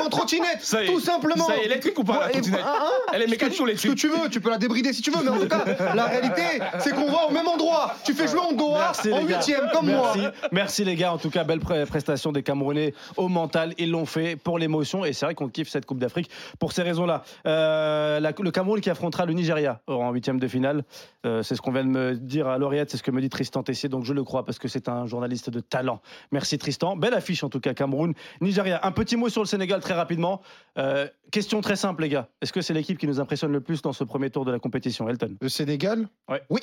[0.09, 0.89] trottinette, Ça y est.
[0.91, 1.45] tout simplement.
[1.45, 3.25] Ça y est, électrique ou pas, la Ouais, et- trottinette hein, hein, Elle est ce
[3.25, 5.11] que mécanique tu- ou Ce électrique que tu veux, tu peux la débrider si tu
[5.11, 5.63] veux, mais en tout cas,
[5.95, 6.41] la réalité,
[6.79, 7.93] c'est qu'on va au même endroit.
[8.03, 9.37] Tu fais jouer Andoa Merci, en les gars.
[9.37, 10.13] huitième, comme moi.
[10.15, 11.13] Merci, merci les gars.
[11.13, 13.73] En tout cas, belle pré- prestation des Camerounais au mental.
[13.77, 16.81] Ils l'ont fait pour l'émotion et c'est vrai qu'on kiffe cette Coupe d'Afrique pour ces
[16.83, 17.23] raisons-là.
[17.45, 20.83] Euh, la- le Cameroun qui affrontera le Nigeria en huitième de finale.
[21.25, 23.29] Euh, c'est ce qu'on vient de me dire à l'oreillette, c'est ce que me dit
[23.29, 23.89] Tristan Tessier.
[23.89, 26.01] Donc je le crois parce que c'est un journaliste de talent.
[26.31, 26.95] Merci Tristan.
[26.95, 28.79] Belle affiche en tout cas, Cameroun, Nigeria.
[28.83, 30.36] Un petit mot sur le Sénégal très rapidement.
[30.77, 32.29] Euh, question très simple les gars.
[32.41, 34.59] Est-ce que c'est l'équipe qui nous impressionne le plus dans ce premier tour de la
[34.59, 35.35] compétition, Elton?
[35.41, 36.07] Le Sénégal?
[36.29, 36.41] Ouais.
[36.49, 36.61] Oui.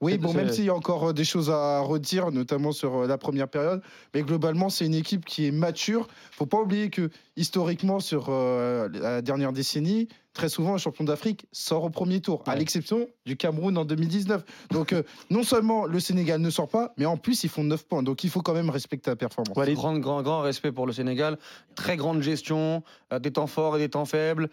[0.00, 3.06] Oui, bon, même s'il y a encore euh, des choses à redire, notamment sur euh,
[3.08, 3.82] la première période,
[4.14, 6.06] mais globalement, c'est une équipe qui est mature.
[6.30, 11.46] faut pas oublier que, historiquement, sur euh, la dernière décennie, très souvent, un champion d'Afrique
[11.50, 12.58] sort au premier tour, à Ouais.
[12.60, 14.44] l'exception du Cameroun en 2019.
[14.70, 17.84] Donc, euh, non seulement le Sénégal ne sort pas, mais en plus, ils font 9
[17.88, 18.04] points.
[18.04, 19.56] Donc, il faut quand même respecter la performance.
[19.56, 19.74] Walid.
[19.74, 21.38] Grand, grand, grand respect pour le Sénégal.
[21.74, 24.48] Très grande gestion, euh, des temps forts et des temps faibles.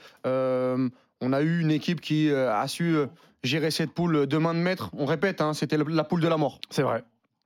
[1.21, 3.08] On a eu une équipe qui euh, a su euh,
[3.43, 4.89] gérer cette poule de main de maître.
[4.97, 6.60] On répète, hein, c'était la poule de la mort.
[6.69, 7.04] C'est vrai.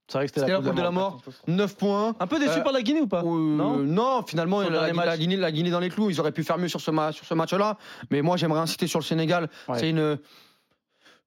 [0.07, 1.21] C'est vrai que C'était la poule de la mort.
[1.47, 2.15] 9 points.
[2.19, 3.19] Un peu déçu Euh, par la Guinée ou pas?
[3.21, 3.77] Euh, Non?
[3.77, 5.17] non, finalement, la, la.
[5.17, 6.09] Guinée, la Guinée dans les clous.
[6.09, 7.77] Ils auraient pu faire mieux sur ce, ma- sur ce match-là.
[8.09, 9.49] Mais moi, j'aimerais insister sur le Sénégal.
[9.67, 9.77] Ouais.
[9.77, 10.17] C'est une.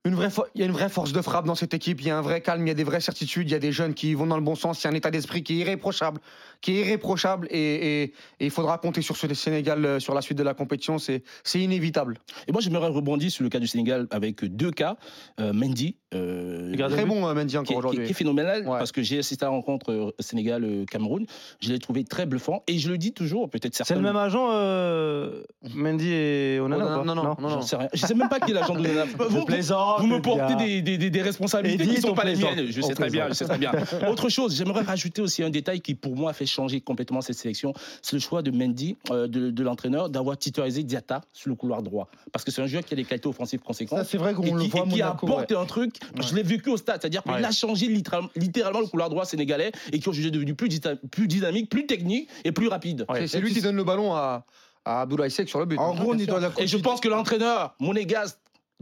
[0.05, 2.09] Une vraie fo- il y a une vraie force de frappe dans cette équipe, il
[2.09, 3.71] y a un vrai calme, il y a des vraies certitudes, il y a des
[3.71, 5.57] jeunes qui vont dans le bon sens, il y a un état d'esprit qui est
[5.65, 6.21] irréprochable,
[6.61, 7.57] qui est irréprochable et,
[8.03, 10.99] et- et il faudra compter sur ce Sénégal euh, sur la suite de la compétition,
[10.99, 12.19] c'est c'est inévitable.
[12.49, 14.97] Et moi, j'aimerais rebondir sur le cas du Sénégal avec deux cas.
[15.39, 18.05] Euh, Mendy, euh, Très bon euh, Mendy encore aujourd'hui.
[18.05, 18.79] qui est phénoménal Ouais.
[18.79, 21.27] parce que j'ai assisté à la rencontre euh, Sénégal-Cameroun.
[21.61, 23.95] Je l'ai trouvé très bluffant et je le dis toujours, peut-être certains.
[23.95, 27.57] C'est le même agent, euh, Mendy et Onana Onana, ou pas non, non, non, J'en
[27.57, 27.63] non.
[27.63, 27.89] sais rien.
[27.95, 28.83] Je sais même pas qui est l'agent de
[29.99, 32.37] Je Vous, me portez des, des- des- des responsabilités qui ne sont on pas les
[32.37, 32.67] miennes.
[32.71, 33.73] Je sais très bien, je sais très bien.
[34.09, 37.37] Autre chose, j'aimerais rajouter aussi un détail qui, pour moi, a fait changer complètement cette
[37.37, 37.73] sélection.
[38.03, 41.83] C'est le choix de Mendy, euh, de, de l'entraîneur, d'avoir titularisé Diata sur le couloir
[41.83, 42.09] droit.
[42.33, 43.99] Parce que c'est un joueur qui a des qualités offensives conséquentes.
[43.99, 45.27] Ça, c'est vrai qu'on le voit et qui Monaco.
[45.27, 45.57] apporte ouais.
[45.57, 47.45] un truc, je l'ai vécu au stade, c'est-à-dire qu'il Ouais.
[47.45, 50.97] a changé littéralement, littéralement le couloir droit sénégalais et qui aujourd'hui est devenu plus, dyna-
[51.11, 53.05] plus dynamique, plus technique et plus rapide.
[53.09, 53.27] Ouais.
[53.27, 54.45] C'est- lui qui donne le ballon à,
[54.85, 55.79] à Abdoulaye Seck sur le but.
[55.79, 58.37] En gros, on est dans la Et je pense que l'entraîneur, Monégas,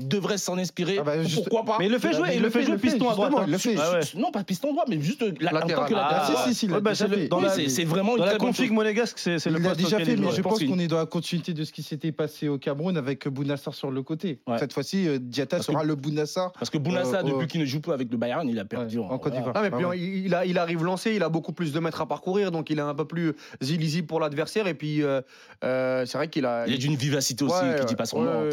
[0.08, 0.96] devrait s'en inspirer.
[1.00, 3.08] Ah bah, juste- Pourquoi pas Mais il le fait jouer, il le fait jouer piston
[3.10, 3.30] à droite.
[3.30, 3.44] justement, hein.
[3.46, 3.76] il le fait.
[3.78, 4.00] Ah ouais.
[4.20, 6.06] Non, pas piston droit, mais juste la, en tant que Ah, latéral.
[6.10, 8.12] Ah, si, si, si, il l'a Ouais, bah, c'est le- dans la- c'est- c'est vraiment
[8.12, 10.40] une Dans la très bonne config monégasque, c'est le Il l'a déjà fait, mais je
[10.42, 13.74] pense qu'on est dans la continuité de ce qui s'était passé au Cameroun avec Bounassar
[13.74, 14.38] sur le côté.
[14.46, 14.58] Ouais.
[14.58, 16.52] Cette fois-ci, euh, Diata Parce que- sera le Bounassar.
[16.52, 18.98] Parce que Bounassa, Euh, depuis qu'il ne joue plus avec le Bayern, il a perdu.
[18.98, 19.52] En Côte d'Ivoire.
[19.54, 19.98] Ah, mais Ah puis, ouais.
[20.46, 22.94] il, arrive lancé, il a beaucoup plus de mètres à parcourir, donc il est un
[22.94, 24.66] peu plus illisible pour l'adversaire.
[24.66, 25.20] Et puis, euh,
[25.62, 26.66] c'est vrai qu'il a.
[26.66, 28.48] Il est d'une vivacité aussi qui dit pas son nom.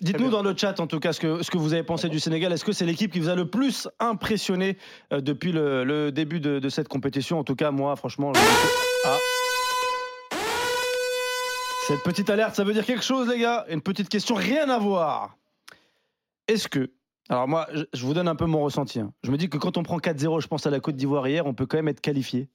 [0.00, 2.52] Dites-nous dans le chat, en tout cas, ce que, vous avez pensé du Sénégal.
[2.52, 4.76] Est-ce que c'est l'équipe qui vous a le plus impressionné
[5.12, 7.38] euh, depuis le, début de, cette compétition?
[7.38, 8.32] En tout cas, moi, franchement.
[9.04, 9.16] Ah.
[11.86, 14.78] Cette petite alerte, ça veut dire quelque chose, les gars Une petite question, rien à
[14.78, 15.36] voir.
[16.46, 16.90] Est-ce que.
[17.30, 19.00] Alors, moi, je, je vous donne un peu mon ressenti.
[19.00, 19.12] hein.
[19.22, 21.46] Je me dis que quand on prend 4-0, je pense à la Côte d'Ivoire hier,
[21.46, 22.48] on peut quand même être qualifié.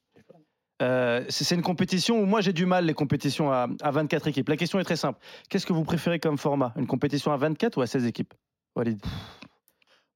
[0.84, 4.28] Euh, c'est c'est une compétition où moi j'ai du mal les compétitions à, à 24
[4.28, 4.50] équipes.
[4.50, 5.20] La question est très simple.
[5.50, 6.74] Qu'est-ce que vous préférez comme format?
[6.78, 8.34] Une compétition à 24 ou à 16 équipes?
[8.76, 9.00] Walid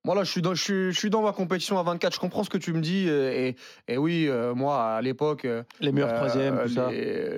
[0.03, 2.13] Moi, là, je suis, dans, je, suis, je suis dans ma compétition à 24.
[2.15, 3.07] Je comprends ce que tu me dis.
[3.07, 3.55] Et,
[3.87, 5.45] et oui, euh, moi, à l'époque.
[5.45, 6.89] euh, Les meilleurs euh, troisièmes, tout ça.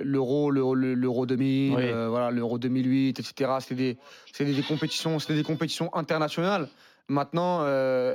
[0.02, 1.82] L'Euro, l'Euro, l'Euro 2000, Oui.
[1.84, 3.50] euh, voilà, l'Euro 2008, etc.
[3.60, 3.98] C'était des,
[4.32, 6.68] c'était des compétitions, c'était des compétitions internationales.
[7.08, 7.64] Maintenant, euh,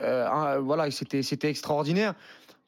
[0.01, 2.13] euh, voilà, c'était c'était extraordinaire.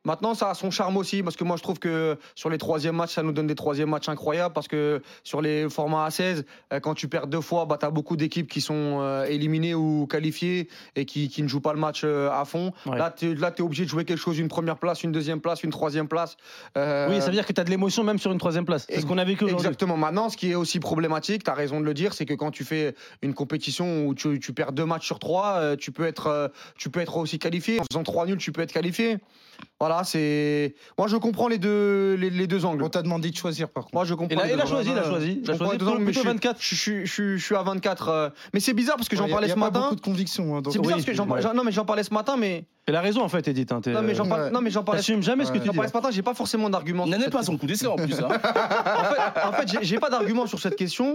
[0.06, 2.96] Maintenant, ça a son charme aussi, parce que moi, je trouve que sur les troisièmes
[2.96, 6.46] matchs, ça nous donne des troisièmes matchs incroyables, parce que sur les formats à 16,
[6.72, 9.76] euh, quand tu perds deux fois, bah, tu as beaucoup d'équipes qui sont euh, éliminées
[9.76, 12.72] ou qualifiées et qui, qui ne jouent pas le match euh, à fond.
[12.86, 12.98] Ouais.
[12.98, 15.72] Là, tu es obligé de jouer quelque chose, une première place, une deuxième place, une
[15.72, 16.38] troisième place.
[16.78, 18.86] Euh, Oui, ça veut dire que tu as de l'émotion même sur une troisième place.
[18.90, 19.68] C'est ce qu'on a vécu aujourd'hui.
[19.68, 19.98] Exactement.
[19.98, 22.52] Maintenant, ce qui est aussi problématique, tu as raison de le dire, c'est que quand
[22.52, 26.52] tu fais une compétition où tu, tu perds deux matchs sur trois, tu, peux être,
[26.78, 27.82] tu peux être aussi qualifié.
[27.82, 29.18] En faisant trois nuls, tu peux être qualifié.
[29.80, 30.74] Voilà, c'est.
[30.98, 32.82] Moi, je comprends les deux, les, les deux angles.
[32.84, 33.96] On t'a demandé de choisir par contre.
[33.96, 34.36] Moi, je comprends.
[34.36, 34.72] Et là, les il deux a angles.
[34.74, 35.32] choisi, il a choisi.
[35.42, 36.58] Il Je a comprends choisi les deux angles, plutôt je suis- 24.
[36.60, 38.08] Je, suis- je, suis- je suis à 24.
[38.10, 39.82] euh, Mais c'est bizarre parce que j'en parlais il y a ce matin.
[39.82, 40.58] beaucoup de conviction.
[40.58, 41.42] hein, C'est ce- bizarre Oui, parce que j'en ouais.
[41.42, 42.66] j'en- non, mais j'en parlais ce matin, mais.
[42.88, 43.72] Elle a raison en fait, Edith.
[43.72, 44.50] hein, t'es- Non, mais j'en parle- Ouais.
[44.52, 45.00] non, mais j'en parlais.
[45.00, 45.60] T'assumes jamais ce que Ouais.
[45.60, 45.76] tu J'en dis.
[45.78, 47.04] parlais ce matin, j'ai pas forcément d'argument.
[47.06, 48.20] sur N'en est cette pas à son coup d'essai en plus.
[48.20, 48.28] hein.
[48.32, 51.14] en fait, en fait j'ai- j'ai pas d'argument sur cette question,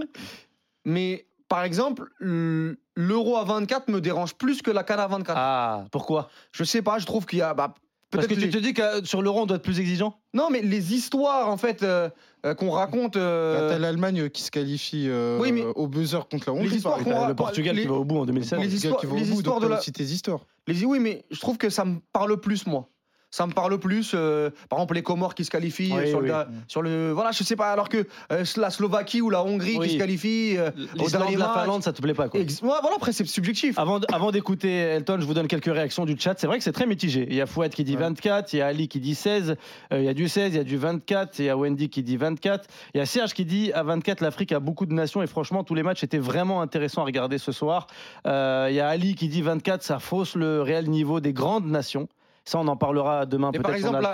[0.85, 5.37] mais par exemple, l- l'euro à 24 me dérange plus que la canne à 24.
[5.37, 6.29] Ah, pourquoi?
[6.51, 7.53] Je sais pas, je trouve qu'il y a.
[7.53, 7.73] bah,
[8.17, 9.79] Parce peut-être que tu les- te dis que euh, sur l'euro, on doit être plus
[9.79, 12.09] exigeant Non, mais les histoires en fait euh,
[12.45, 13.15] euh, qu'on raconte.
[13.17, 16.69] euh, Bah, T'as l'Allemagne qui se qualifie euh, Oui, mais- au buzzer contre la Hongrie.
[16.69, 17.05] Les histoires par.
[17.05, 18.59] T'as Le Portugal les- qui va au bout en 2016.
[18.59, 20.45] les histoires- qui va au les bout, histoires donc de la- tes histoires.
[20.67, 22.89] Les, oui, mais je trouve que ça me parle plus, moi.
[23.35, 24.11] Ça me parle plus.
[24.13, 26.27] euh, par exemple, les Comores qui se qualifient Oui, euh, sur, oui.
[26.27, 26.35] le,
[26.67, 27.11] sur le.
[27.13, 27.71] Voilà, je sais pas.
[27.71, 30.55] Alors que euh, la Slovaquie ou la Hongrie qui se qualifient.
[30.59, 30.69] euh,
[30.99, 31.49] au dernier la.
[31.51, 33.79] Finlande, ça te plaît pas quoi Ex- ouais, voilà, après, c'est subjectif.
[33.79, 36.35] Avant, d'écouter Elton, je vous donne quelques réactions du chat.
[36.37, 37.25] C'est vrai que c'est très mitigé.
[37.27, 38.01] Il y a Fouad qui dit Ouais.
[38.01, 39.55] 24, il y a Ali qui dit 16,
[39.91, 41.89] euh, il y a du 16, il y a du 24, il y a Wendy
[41.89, 42.69] qui dit 24.
[42.93, 45.63] Il y a Serge qui dit à 24, l'Afrique a beaucoup de nations et franchement,
[45.63, 47.87] tous les matchs étaient vraiment intéressants à regarder ce soir.
[48.25, 48.29] Il
[48.75, 52.07] y a Ali qui dit 24, ça fausse le réel niveau des grandes nations.
[52.45, 53.63] Ça, on en parlera demain peut-être.
[53.63, 54.11] par exemple, le la-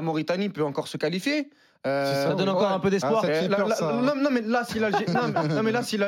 [0.00, 1.50] Mauritanie peut encore se qualifier.
[1.86, 2.74] Euh, Ça donne encore ouais.
[2.74, 3.24] un peu d'espoir.
[3.24, 4.02] Ah, hein.
[4.02, 5.12] non, non, mais là, si l'Algérie, non,
[5.62, 5.98] mais- là, si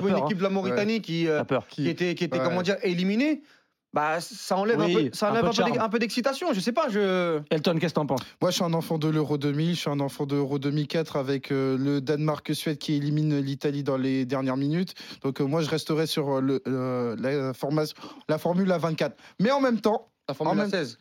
[0.00, 2.44] jouait une peur, équipe de la Mauritanie qui, euh, qui était, qui était Ouais.
[2.44, 3.42] comment dire, éliminée,
[3.92, 5.86] bah, ça enlève Oui, un peu, ça un enlève peu un de peu d'ex- charme.
[5.86, 6.52] un peu d'excitation.
[6.52, 7.40] Je sais pas, je.
[7.50, 8.20] Elton, qu'est-ce que t'en penses?
[8.42, 11.16] Moi, je suis un enfant de l'Euro 2000, je suis un enfant de l'Euro 2004
[11.16, 14.94] avec euh, le Danemark-Suède qui élimine l'Italie dans les dernières minutes.
[15.22, 17.96] Donc, euh, moi, je resterai sur le, euh, la, formation,
[18.28, 19.16] la formule à 24.
[19.40, 20.98] Mais en même temps, La Formule En même- 16.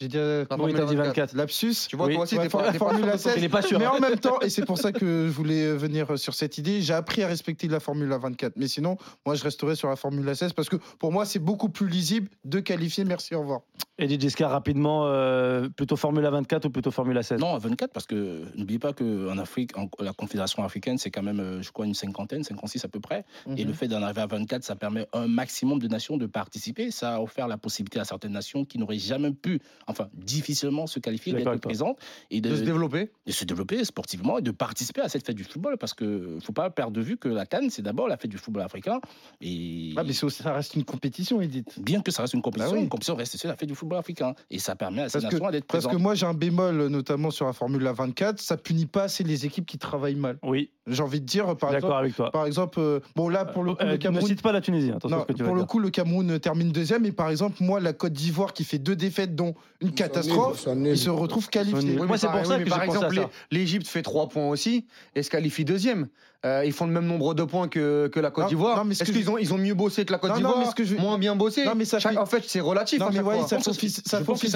[0.00, 0.94] J'ai dit euh, t'as dit 24.
[0.96, 1.34] 24.
[1.34, 1.74] lapsus.
[1.88, 2.14] Tu vois, Oui.
[2.14, 3.34] toi aussi, Ouais, t'es pas, la pas Formule sûr de à ton- 16.
[3.38, 3.78] Il est pas sûr.
[3.80, 3.92] Mais hein.
[3.96, 6.80] en même temps, et c'est pour ça que je voulais euh, venir sur cette idée,
[6.82, 8.52] j'ai appris à respecter la Formule à 24.
[8.56, 11.40] Mais sinon, moi, je resterai sur la Formule à 16 parce que pour moi, c'est
[11.40, 13.04] beaucoup plus lisible de qualifier.
[13.04, 13.60] Merci, au revoir.
[13.98, 18.06] Eddie Giscard, rapidement, euh, plutôt Formule 24 ou plutôt Formule 16 Non, à 24, parce
[18.06, 21.84] que n'oubliez pas qu'en Afrique, en- la Confédération africaine, c'est quand même, euh, je crois,
[21.86, 23.24] une cinquantaine, 56 à peu près.
[23.56, 23.66] Et Mhm.
[23.66, 26.92] le fait d'en arriver à 24, ça permet un maximum de nations de participer.
[26.92, 30.98] Ça a offert la possibilité à certaines nations qui n'auraient jamais pu, enfin, difficilement se
[31.00, 31.98] qualifier, d'être présentes
[32.30, 33.10] et de, de se développer.
[33.26, 35.76] de se développer sportivement et de participer à cette fête du football.
[35.78, 38.30] Parce qu'il ne faut pas perdre de vue que la Cannes, c'est d'abord la fête
[38.30, 39.00] du football africain.
[39.40, 41.78] Et Ah, mais ça reste une compétition, Edith.
[41.80, 42.82] bien que ça reste une compétition, Bah oui.
[42.84, 44.34] une compétition reste sur la fête du football africain.
[44.50, 45.98] Et ça permet à ces Parce que- nations d'être Parce présentes.
[45.98, 49.24] que moi, j'ai un bémol, notamment sur la Formule à 24, ça punit pas assez
[49.24, 50.38] les équipes qui travaillent mal.
[50.42, 52.30] Oui, J'ai envie de dire, par exemple, avec toi.
[52.30, 54.60] par exemple, euh, bon là, pour le coup, Euh, le ne Cameroun, cite pas la
[54.62, 55.66] Tunisie, attention à Non, ce que tu vas pour le dire.
[55.68, 57.04] coup, le Cameroun euh, termine deuxième.
[57.04, 60.98] Et par exemple, moi, la Côte d'Ivoire qui fait deux défaites, dont une catastrophe, il
[60.98, 61.82] se retrouve qualifié.
[61.82, 61.90] nuls.
[61.92, 64.48] Oui, Moi, mais c'est par- pour ça oui, que par exemple, l'Égypte fait 3 points
[64.48, 66.08] aussi et se qualifie deuxième.
[66.46, 68.80] Euh, ils font le même nombre de points que, que la Côte d'Ivoire.
[68.88, 71.34] Est-ce qu'ils je- ont, ils ont mieux bossé que la Côte d'Ivoire je- Moins bien
[71.34, 73.00] bossé Non, mais ça Chaque- fait- En fait, c'est relatif.
[73.00, 73.72] Non, à mais ouais, ça ça-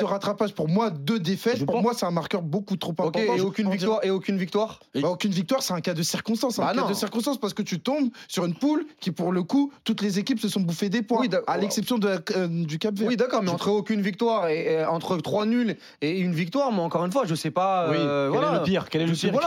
[0.02, 0.54] de rattrapage.
[0.54, 3.18] Pour moi, deux défaites, Je pour pense- moi, c'est un marqueur beaucoup trop important.
[3.18, 6.54] et aucune victoire, et aucune victoire Bah, aucune victoire, c'est un cas de circonstance.
[6.54, 9.32] C'est Bah un cas de circonstance parce que tu tombes sur une poule qui, pour
[9.32, 12.46] le coup, toutes les équipes se sont bouffées des points, Oui, à l'exception de euh,
[12.48, 13.08] du Cap Vert.
[13.08, 17.04] Oui, d'accord, mais entre aucune victoire et, entre trois nuls et une victoire, moi, encore
[17.04, 17.88] une fois, je sais pas.
[17.88, 19.38] Euh, quel est le pire Quel est le pire tout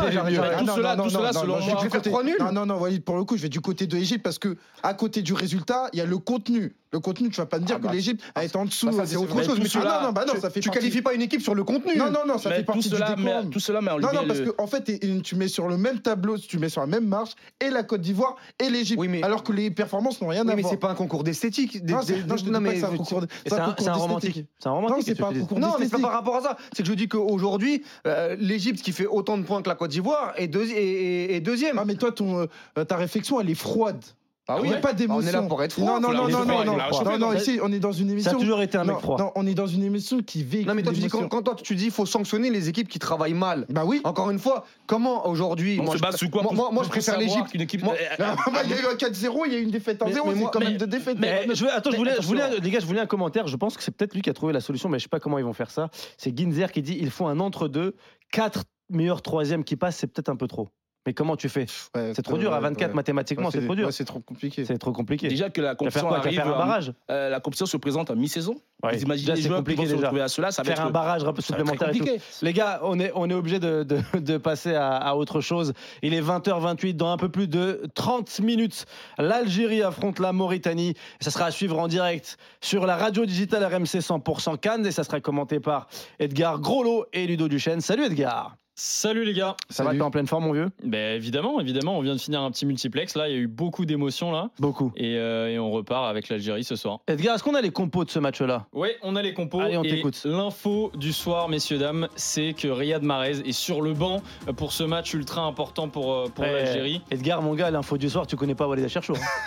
[0.76, 4.58] cela- non, non, non, pour le coup, je vais du côté de l'Égypte parce que
[4.84, 6.76] à côté du résultat, il y a le contenu.
[6.96, 8.90] Le contenu, tu vas pas me dire Ah bah, que l'Égypte a été en dessous.
[8.90, 9.60] Bah, c'est autre chose.
[9.60, 11.54] Mais tu, Ah non, bah non, ça fait tu partie- qualifies pas une équipe sur
[11.54, 11.98] le contenu.
[11.98, 13.50] Non, non, non, ça Mais fait tout partie cela, du décorum.
[13.50, 16.00] tout cela met en Non, non, parce que en fait, tu mets sur le même
[16.00, 19.24] tableau, tu mets sur la même marche et la Côte d'Ivoire et l'Égypte, Oui, mais-
[19.24, 20.72] alors que les performances n'ont rien Oui, à mais voir.
[20.74, 21.84] c'est pas un concours d'esthétique.
[21.84, 23.54] Non, c'est- non, je te dis pas que c'est un mais- concours de- Et c'est
[23.60, 23.92] un d'esthétique.
[23.94, 24.46] romantique.
[24.60, 24.96] C'est un romantique.
[24.96, 26.02] Non, c'est pas un concours Non, mais c'est pas d'esthétique.
[26.04, 26.58] par rapport à ça.
[26.72, 29.92] C'est que je dis qu'aujourd'hui, euh, l'Égypte qui fait autant de points que la Côte
[29.92, 31.78] d'Ivoire est, deux- est- est- est deuxième.
[31.78, 34.02] Ah, mais toi, euh, ta réflexion, elle est froide.
[34.48, 35.26] Ah Il n'y a oui, pas d'émotion.
[35.26, 35.86] on est là pour être froid.
[35.86, 37.34] Non, non, non, non, non, non, non, non, non.
[37.34, 38.32] ici, on est dans une Ça émission.
[38.38, 39.18] a toujours été un mec non, froid.
[39.18, 41.42] non, on est dans une émission qui véhicule Non, mais toi, tu dis, quand, quand
[41.42, 43.66] toi, tu dis qu'il faut sanctionner les équipes qui travaillent mal.
[43.70, 44.02] Bah oui.
[44.04, 45.78] Encore une fois, comment aujourd'hui.
[45.80, 47.48] On moi, se je- base sur quoi moi, moi, je préfère l'Égypte.
[47.50, 47.82] qu'une équipe.
[47.84, 50.00] Moi- Eh, Bah, Il y a eu un 4-0, il y a eu une défaite
[50.04, 51.18] en Mais- 0, mais c'est moi- quand mais- même deux défaites.
[51.20, 52.62] Mais je veux, attends, je mais voulais, je voulais, attention.
[52.64, 53.48] les gars, je voulais un commentaire.
[53.48, 55.20] Je pense que c'est peut-être lui qui a trouvé la solution, mais je sais pas
[55.20, 55.90] comment ils vont faire ça.
[56.18, 57.96] C'est Ginzer qui dit il faut un entre-deux.
[58.32, 60.70] Quatre meilleurs troisièmes qui passent, c'est peut-être un peu trop.
[61.06, 62.96] Mais comment tu fais Ouais, C'est trop dur à ouais, 24 ouais.
[62.96, 63.86] mathématiquement, Ouais, c'est trop dur.
[63.86, 64.66] ouais, c'est trop compliqué.
[64.66, 65.28] C'est trop compliqué.
[65.28, 66.18] Déjà que la compétition quoi?
[66.18, 66.94] Arrive, un euh, barrage?
[67.12, 68.56] euh, la compétition se présente en mi-saison.
[68.84, 68.96] Ouais.
[68.98, 70.68] Vous imaginez Déjà, les c'est joueurs qui vont compliqué se retrouver à cela, ça va
[70.72, 72.00] Faire être un barrage un peu supplémentaire et tout.
[72.00, 72.22] compliqué.
[72.42, 75.74] Les gars, on est, on est obligé de, de- de passer à, à autre chose.
[76.02, 78.86] Il est 20h28 dans un peu plus de 30 minutes.
[79.18, 80.96] L'Algérie affronte la Mauritanie.
[81.22, 85.04] Ça sera à suivre en direct sur la radio digitale RMC 100% Cannes et ça
[85.04, 85.88] sera commenté par
[86.20, 87.82] Edgar Groslo et Ludo Duchesne.
[87.82, 88.56] Salut Edgar.
[88.78, 89.56] Salut les gars.
[89.70, 90.68] Ça va, t'es en pleine forme mon vieux?
[90.84, 93.48] Ben évidemment, évidemment, on vient de finir un petit multiplex là, il y a eu
[93.48, 94.92] beaucoup d'émotions là Beaucoup.
[94.98, 97.00] et, euh, et on repart avec l'Algérie ce soir.
[97.08, 98.66] Edgar, est-ce qu'on a les compos de ce match-là?
[98.74, 100.20] Oui, on a les compos Allez, on et t'écoute.
[100.26, 104.22] l'info du soir messieurs dames, c'est que Riyad Mahrez est sur le banc
[104.58, 107.02] pour ce match ultra important pour euh, pour Eh, l'Algérie.
[107.12, 109.14] Edgar, mon gars, l'info du soir, tu connais pas Walid Cherchou.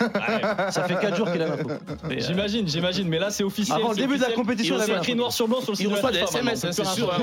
[0.71, 1.69] Ça fait 4 jours qu'il a l'info.
[2.07, 3.77] Mais, euh, J'imagine, j'imagine, mais là c'est officiel.
[3.77, 5.75] Avant le début de la compétition, Il il avait écrit noir sur blanc sur le
[5.77, 7.13] Il site de reçoit des SMS, hein, c'est sûr.
[7.13, 7.19] hein.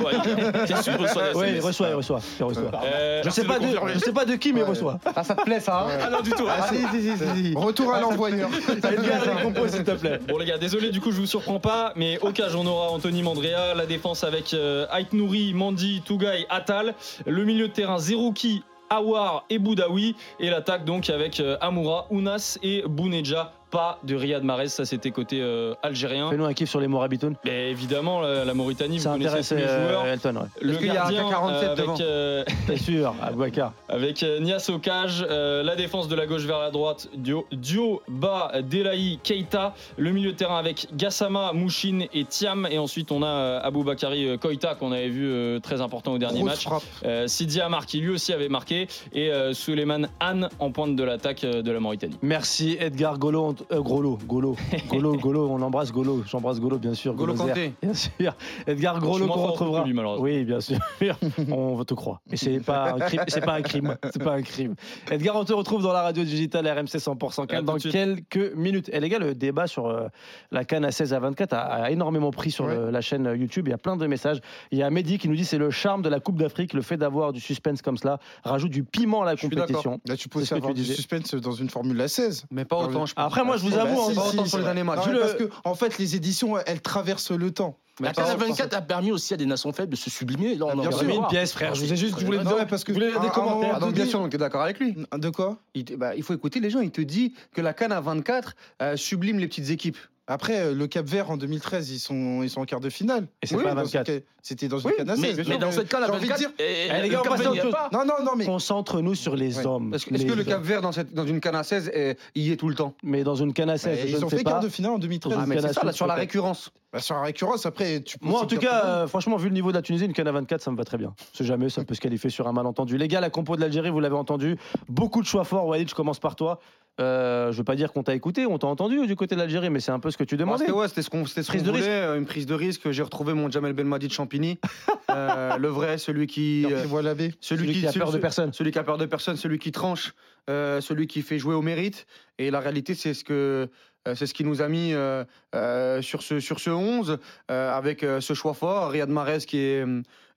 [0.66, 1.95] C'est sûr, il reçoit des Ouais, il SMS.
[1.96, 2.62] Reçoit, il reçoit.
[2.62, 2.80] il reçoit.
[2.84, 4.98] Euh, Je sais, pas de, je sais pas de qui, mais il reçoit.
[5.14, 6.46] Ah, ça te plaît ça hein Ah non, du tout.
[6.48, 7.54] Ah, si, si, si, si, si.
[7.54, 8.48] Retour à l'envoyeur.
[8.50, 10.20] Les compos, s'il te plaît.
[10.28, 12.90] Bon les gars, désolé du coup je vous surprends pas, mais au cage on aura
[12.90, 16.94] Anthony Mandrea, la défense avec euh, Ait Nouri, Mandi, Tougaï, Atal,
[17.26, 22.58] le milieu de terrain Zerouki, Awar et Boudaoui, et l'attaque donc avec euh, Amoura, Ounas
[22.62, 23.52] et Bouneja.
[23.70, 26.30] Pas de Riyad Mahrez, ça c'était côté euh, algérien.
[26.30, 27.34] Fais-nous un kiff sur les Morabitoun.
[27.44, 30.04] Mais évidemment la, la Mauritanie, Ça vous connaissez tous les joueurs.
[30.04, 30.48] euh, Elton, ouais.
[30.62, 33.72] Le qu'il y a un gardien K47 euh, avec, devant euh, C'est sûr, Abouakar.
[33.88, 37.46] avec euh, Nias au cage, euh, la défense de la gauche vers la droite, Dio,
[37.52, 43.10] Dio Ba, Delaï, Keita, le milieu de terrain avec Gassama, Mouchine et Thiam, et ensuite
[43.10, 46.40] on a euh, Abou Bakari euh, Koita qu'on avait vu euh, très important au dernier
[46.40, 46.82] Grosse match.
[47.04, 51.02] Euh, Sidi Amar qui lui aussi avait marqué, et euh, Suleiman Han en pointe de
[51.02, 52.16] l'attaque euh, de la Mauritanie.
[52.22, 54.56] Merci Edgar Golo, euh, Grolo, Golo,
[54.88, 57.14] Golo, Golo, on embrasse Golo, j'embrasse Golo bien sûr.
[57.14, 57.72] Golo Kanté.
[57.82, 58.34] Bien sûr.
[58.66, 59.84] Edgar Je Grolo qu'on retrouvera.
[59.84, 59.98] lui.
[60.18, 60.78] Oui, bien sûr.
[61.50, 62.20] on te croit.
[62.30, 63.22] Mais c'est pas un crime.
[63.28, 63.96] C'est pas un crime.
[64.12, 64.74] C'est pas un crime.
[65.10, 68.88] Edgar, on te retrouve dans la radio digitale RMC 100% À Cannes dans quelques minutes.
[68.92, 70.08] Et les gars, le débat sur euh,
[70.50, 73.68] la Cannes à 16 à 24 a, a énormément pris sur le- la chaîne YouTube.
[73.68, 74.40] Il y a plein de messages.
[74.70, 76.82] Il y a Mehdi qui nous dit c'est le charme de la Coupe d'Afrique, le
[76.82, 80.00] fait d'avoir du suspense comme cela rajoute du piment à la compétition.
[80.06, 82.44] Là, tu peux aussi avoir tu du suspense dans une Formule à 16.
[82.50, 83.24] Mais pas autant je pense.
[83.26, 84.68] Après, moi, je vous Bah, avoue, si, hein, pas si, autant si, sur les ouais.
[84.68, 84.96] derniers matchs.
[84.98, 87.78] Non, Vu mais le- Parce que, en fait, les éditions, elles traversent le temps.
[87.98, 90.54] Mais La CAN 24 a permis aussi à des nations faibles de se sublimer.
[90.56, 91.74] Là, on Ah, en bien à une pièce, frère.
[91.74, 93.54] Je vous ai juste, je voulais dire parce que vous voulez des commentaires.
[93.54, 94.94] moment Ah, donc bien sûr, on est d'accord avec lui.
[95.16, 95.56] De quoi?
[95.74, 96.80] Il, te- bah, il faut écouter les gens.
[96.80, 99.96] Il te dit que la Cannes à 24 euh, sublime les petites équipes.
[100.28, 103.28] Après, euh, le Cap Vert en 2013, ils sont, ils sont en quart de finale.
[103.42, 104.08] Et c'est Oui, pas à dans 24.
[104.08, 105.48] une ca- C'était dans une Oui, canne à Mais, 16.
[105.48, 107.30] mais dans cette cas, la J'ai envie de 24, dire- eh, Eh, les gars, on
[107.32, 107.70] à Vert, chose.
[107.72, 107.88] pas.
[107.92, 109.66] Non, non, non, mais Concentre-nous sur les Ouais.
[109.66, 109.94] hommes.
[109.94, 110.44] Est-ce que, est-ce Les que le.
[110.44, 112.94] Cap Vert dans, cette, dans une Cannes à 16 est- y est tout le temps
[113.04, 114.50] Mais dans une canne à 16, mais je ils ne ont sais fait pas.
[114.52, 115.32] quart de finale en 2013.
[115.36, 116.70] Ah, mais Cannes c'est à ça, là, 16, sur la récurrence.
[116.92, 119.54] Bah, sur la récurrence, après, tu peux Moi, en tout cas, euh, franchement, vu le
[119.54, 121.14] niveau de la Tunisie, une canne à 24, ça me va très bien.
[121.34, 122.98] C'est jamais, ça peut se qualifier sur un malentendu.
[122.98, 124.56] Les gars, la compo de l'Algérie, vous l'avez entendu.
[124.88, 125.66] Beaucoup de choix forts.
[125.66, 126.60] Walid, je commence par toi.
[127.00, 129.68] Euh, je veux pas dire qu'on t'a écouté, on t'a entendu du côté de l'Algérie,
[129.70, 130.64] mais c'est un peu ce que tu demandais.
[130.64, 132.90] C'était ouais, c'était ce qu'on ce Prise voulait, euh, une prise de risque.
[132.90, 134.58] J'ai retrouvé mon Jamel Belmadi de Champigny,
[135.08, 137.32] Euh, le vrai, celui qui, Qui euh, voit la baie.
[137.40, 138.52] Celui qui a peur de personne.
[138.52, 140.12] Celui qui a peur de personne, celui qui tranche,
[140.50, 142.06] euh, celui qui fait jouer au mérite.
[142.38, 143.68] Et la réalité, c'est ce que
[144.14, 147.18] c'est ce qui nous a mis euh, euh, sur ce sur ce 11
[147.50, 148.90] euh, avec euh, ce choix fort.
[148.90, 149.84] Riyad Mahrez qui est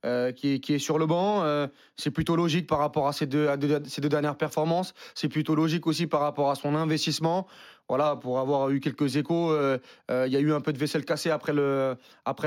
[0.06, 1.44] euh, qui, est, sur le banc.
[1.44, 3.50] euh, c'est plutôt logique par rapport à ces deux,
[4.10, 4.94] dernières performances.
[5.14, 7.48] C'est plutôt logique aussi par rapport à son investissement.
[7.90, 9.78] Voilà, pour avoir eu quelques échos, euh,
[10.10, 11.98] il y a eu un peu de vaisselle cassée après le,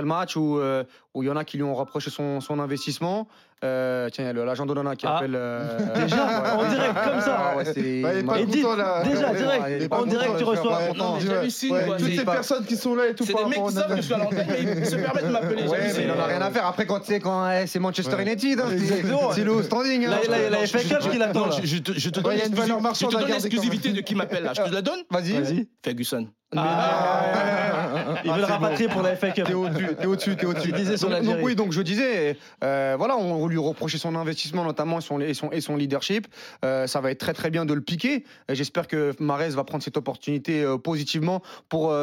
[0.04, 3.28] match où il y en a qui lui ont reproché son, son investissement.
[3.64, 5.18] Euh, tiens, il y a le- l'agent d'Onana qui Ah.
[5.18, 5.34] appelle.
[5.36, 6.16] euh, Déjà,
[6.58, 7.38] en direct, comme ça.
[7.52, 9.02] Ah ouais, c'est- Ouais, il est pas Et dites, content, là.
[9.04, 10.70] déjà, Ouais, direct, il est pas en direct, tu reçois.
[10.78, 11.14] pas Non, content.
[11.20, 11.96] mais j'hallucine, Ouais, quoi.
[11.96, 13.70] Toutes C'est ces pas- personnes qui sont là et tout C'est par des mecs rapport
[13.70, 15.62] qui au savent que je suis à l'antenne, mais ils se permettent de m'appeler.
[15.62, 15.96] Ouais, j'hallucine.
[15.98, 16.66] mais il en a rien à faire.
[16.66, 18.22] Après, quand tu sais, quand eh, c'est Manchester Ouais.
[18.22, 19.02] United, hein, c'est-
[19.36, 20.06] c'est le standing.
[20.06, 20.10] hein.
[20.10, 21.40] Là, là, il y a la FA Cup qui l'attend.
[21.40, 21.56] Non, là.
[21.62, 23.16] je, je te, je te Ouais, donne il y a une valeur l'exclusivité- marchande je
[23.16, 24.52] te à donne garder quand l'exclusivité de qui m'appelle là.
[24.56, 25.32] Je te la donne Vas-y.
[25.40, 25.68] Vas-y.
[25.84, 26.26] Ferguson.
[26.54, 27.81] Ah,
[28.24, 29.46] il veut le rapatrier pour la FA Cup.
[29.46, 30.68] T'es au-dessus, t'es au-dessus, t'es au-dessus.
[30.72, 31.36] Tu disais sur Donc- l'Algérie.
[31.38, 35.20] donc oui, donc je disais, euh, voilà, on lui reprochait son investissement notamment et son,
[35.20, 36.26] et son, et son leadership.
[36.64, 38.24] Euh, ça va être très très bien de le piquer.
[38.48, 41.94] J'espère que Marez va prendre cette opportunité euh, positivement pour.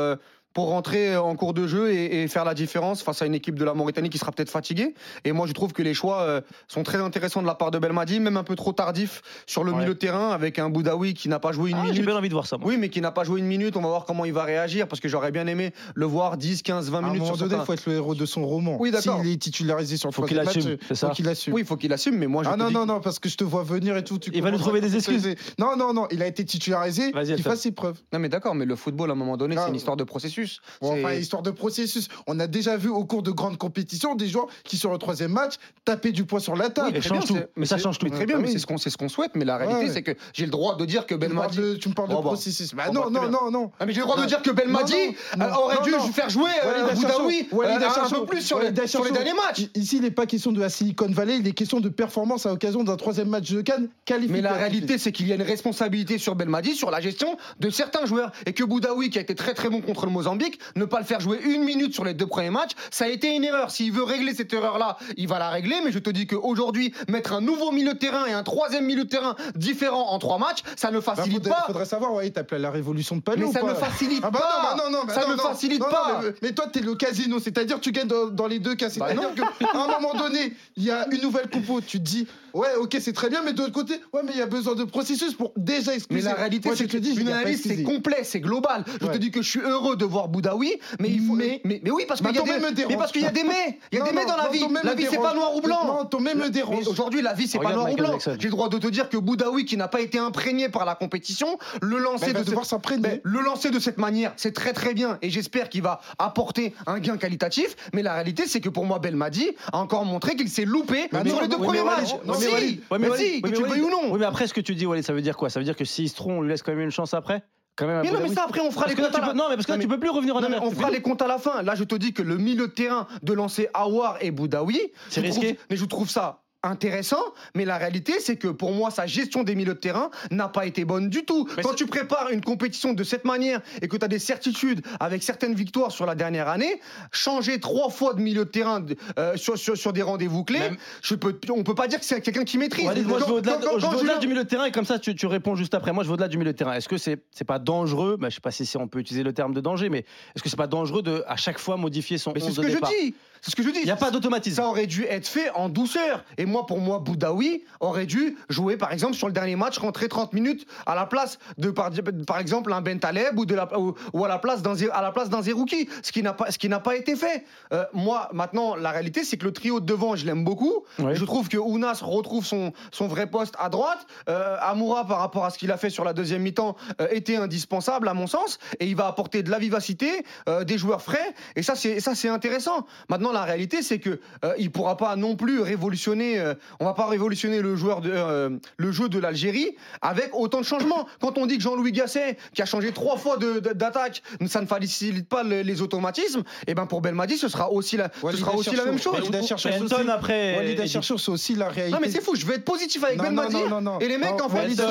[0.54, 3.56] Pour rentrer en cours de jeu et, et faire la différence face à une équipe
[3.58, 4.94] de la Mauritanie qui sera peut-être fatiguée.
[5.24, 7.78] Et moi, je trouve que les choix euh, sont très intéressants de la part de
[7.80, 9.80] Belmadi, même un peu trop tardif sur le Ouais.
[9.82, 12.06] milieu de terrain avec un Boudaoui qui n'a pas joué une Ah, J'ai minute.
[12.08, 12.58] bien envie de voir ça.
[12.58, 12.68] moi.
[12.68, 13.78] Oui, mais qui n'a pas joué une minute.
[13.78, 16.64] On va voir comment il va réagir parce que j'aurais bien aimé le voir 10,
[16.64, 18.46] 15, 20 À un minutes moment sur donné, il faut être le héros de son
[18.46, 18.78] roman.
[18.80, 19.22] Oui, d'accord.
[19.22, 21.54] S'il est titularisé sur le Faut qu'il assume, match, c'est ça faut qu'il assume.
[21.54, 23.20] Oui, il faut qu'il assume, mais moi je Ah te non, dis- non, non, parce
[23.20, 24.18] que je te vois venir et tout.
[24.18, 25.36] tu Il va nous trouver des excuses.
[25.60, 27.12] Non, non, non, il a été titularisé.
[27.12, 27.44] Vas-y, Il Elton.
[27.52, 28.00] fasse ses preuves.
[28.12, 30.04] Non, mais d'accord, mais le football, à un moment donné, Ah, c'est une histoire de
[30.04, 30.39] processus.
[30.40, 30.62] Processus.
[30.82, 32.08] Bon, C'est- enfin, histoire de processus.
[32.28, 35.32] On a déjà vu au cours de grandes compétitions des joueurs qui, sur le troisième
[35.32, 36.92] match, tapaient du poing sur la table.
[36.94, 37.34] Oui, Très change bien, tout.
[37.36, 38.06] c'est- Mais ça change tout.
[38.06, 38.54] mais Très bien, Ah mais oui.
[38.54, 39.32] c'est ce qu'on c'est ce qu'on souhaite.
[39.36, 39.92] Mais la réalité, Ouais.
[39.94, 41.80] c'est que j'ai le droit de dire que Belmadi.
[41.80, 42.30] tu me parles de Oh, bah.
[42.30, 42.74] processus.
[42.74, 43.72] Bah, Oh, non, bah, non, non, non.
[43.80, 44.28] Ah, mais j'ai le droit de Non.
[44.28, 44.94] dire que Belmadi
[45.38, 46.00] Non, non, euh, aurait non, dû non.
[46.12, 49.68] faire jouer euh, Walid Boudaoui un peu plus sur les, derniers matchs.
[49.76, 52.50] Ici, il n'est pas question de la Silicon Valley, il est question de performance à
[52.50, 54.34] l'occasion d'un troisième match de Cannes qualifié.
[54.34, 57.70] Mais la réalité, c'est qu'il y a une responsabilité sur Belmadi sur la gestion de
[57.70, 58.32] certains joueurs.
[58.46, 60.29] Et que Boudaoui, qui a été très très bon contre le Mozambique,
[60.76, 63.36] ne pas le faire jouer une minute sur les deux premiers matchs, ça a été
[63.36, 63.72] une erreur.
[63.72, 65.78] S'il veut régler cette erreur-là, il va la régler.
[65.84, 69.04] Mais je te dis qu'aujourd'hui, mettre un nouveau milieu de terrain et un troisième milieu
[69.06, 71.64] de terrain différent en trois matchs, ça ne Bah, facilite faudrait, pas.
[71.68, 74.40] faudrait savoir, ouais, t'appelles la révolution de Palais Mais ça pas ne facilite Ah bah
[74.40, 74.76] pas.
[74.76, 76.22] non, bah non, non, bah ça ne facilite pas.
[76.24, 78.88] mais, mais toi, t'es le casino, c'est-à-dire tu gagnes dans, dans les deux cas.
[78.98, 82.28] Bah C'est-à-dire qu'à un moment donné, il y a une nouvelle compo, tu te dis,
[82.54, 84.76] ouais, ok, c'est très bien, mais de l'autre côté, ouais, mais il y a besoin
[84.76, 86.22] de processus pour déjà Mais excuser.
[86.22, 88.84] la réalité, c'est je te dis, il pas analyse, c'est complet, c'est global.
[89.02, 91.34] Je te dis que je suis heureux de voir Boudaoui, mais il faut.
[91.34, 92.60] Mais- Mais, mais, oui, parce Mais qu'il y a ton des.
[92.60, 92.92] même me dérange.
[92.94, 93.80] Mais parce qu'il y a des mais.
[93.92, 94.64] Il y a des mais dans la vie.
[94.84, 95.86] La vie, c'est pas noir ou blanc.
[95.86, 96.88] Non, ton même me Mais dérange.
[96.88, 98.18] aujourd'hui, la vie, c'est pas noir ou blanc.
[98.20, 100.96] J'ai le droit de te dire que Boudaoui, qui n'a pas été imprégné par la
[100.96, 103.02] compétition, le Mais lancer il de cette- devoir s'imprégner.
[103.04, 106.74] mais le lancer de cette manière, c'est très très bien et j'espère qu'il va apporter
[106.88, 107.76] un gain qualitatif.
[107.94, 111.30] Mais la réalité, c'est que pour moi, Belmadi a encore montré qu'il s'est loupé Mais
[111.30, 112.16] sur les deux premiers mais matchs.
[112.40, 113.90] Si, mais Walid, Ouais, mais Walid- si, ouais, que mais tu le Walid- veuilles ou
[113.92, 114.12] non.
[114.14, 115.50] Oui, mais après, ce que tu dis, Walid, ça veut dire quoi?
[115.50, 117.44] Ça veut dire que s'il se trompe, on lui laisse quand même une chance après?
[117.76, 119.22] Quand même Mais non, mais ça après, on fera Parce les que là, comptes tu
[119.22, 120.42] à la- peux- Non, mais parce que là, Non, tu mais- peux plus revenir en
[120.42, 120.70] Non, mais arrière.
[120.70, 121.62] on fera les comptes à la fin.
[121.64, 125.22] Là, je te dis que le milieu de terrain de lancer Awar et Boudaoui, C'est
[125.22, 125.58] je risqué.
[125.70, 127.24] mais je trouve ça intéressant,
[127.56, 130.66] mais la réalité c'est que pour moi sa gestion des milieux de terrain n'a pas
[130.66, 131.48] été bonne du tout.
[131.56, 134.20] Mais Quand c'est- tu prépares une compétition de cette manière et que tu as des
[134.20, 138.84] certitudes avec certaines victoires sur la dernière année, changer trois fois de milieu de terrain
[139.18, 142.06] euh, sur, sur, sur des rendez-vous clés, Même- je peux, on peut pas dire que
[142.06, 142.86] c'est quelqu'un qui maîtrise.
[142.86, 144.44] Moi, je Quand- vais au-delà quand- de- quand- je vais quand au-delà Julien- du milieu
[144.44, 145.94] de terrain et comme ça, tu, tu réponds juste après.
[145.94, 146.74] Moi, je vais au-delà du milieu de terrain.
[146.74, 148.18] Est-ce que c'est c'est pas dangereux?
[148.20, 150.00] Bah, Je sais pas si c'est- on peut utiliser le terme de danger, mais
[150.36, 152.62] est-ce que c'est pas dangereux de à chaque fois modifier son Mais c'est 11 ce
[152.62, 152.90] de que je départ?
[153.02, 153.16] dis.
[153.42, 153.80] C'est ce que je dis.
[153.80, 154.58] Il n'y a pas d'automatisme.
[154.58, 156.24] Ça aurait dû être fait en douceur.
[156.38, 160.08] Et moi, pour moi, Boudaoui aurait dû jouer, par exemple, sur le dernier match, rentrer
[160.10, 161.90] 30 minutes à la place de, par,
[162.28, 164.90] par exemple, un Ben Taleb ou, de la, ou, ou à la place d'un Zé-
[164.92, 167.46] à la place d'un Zerouki, ce qui n'a pas, ce qui n'a pas été fait.
[167.74, 170.84] Euh, moi, maintenant, la réalité, c'est que le trio de devant, je l'aime beaucoup.
[171.16, 174.06] Je trouve que Ounas retrouve son, son vrai poste à droite.
[174.30, 177.38] Euh, Amoura, par rapport à ce qu'il a fait sur la deuxième mi-temps, euh, était
[177.38, 178.60] indispensable, à mon sens.
[178.80, 181.34] Et il va apporter de la vivacité, euh, des joueurs frais.
[181.56, 182.86] Et ça, c'est ça, c'est intéressant.
[183.10, 186.40] Maintenant, la réalité, c'est que euh, il pourra pas non plus révolutionner.
[186.40, 190.60] euh, on va pas révolutionner le joueur de, euh, le jeu de l'Algérie avec autant
[190.62, 191.08] de changements.
[191.22, 194.62] Quand on dit que Jean-Louis Gasset, qui a changé trois fois de- de- d'attaque, ça
[194.62, 196.44] ne facilite pas le- les automatismes.
[196.68, 199.14] Et ben pour Belmadi, ce sera aussi la, ce sera aussi la même chose.
[199.14, 200.58] Walid après.
[200.58, 201.94] Walid c'est aussi la réalité.
[201.96, 203.56] Non mais c'est fou, je vais être positif avec Belmadi.
[204.02, 204.82] Et les mecs, en fait, Walid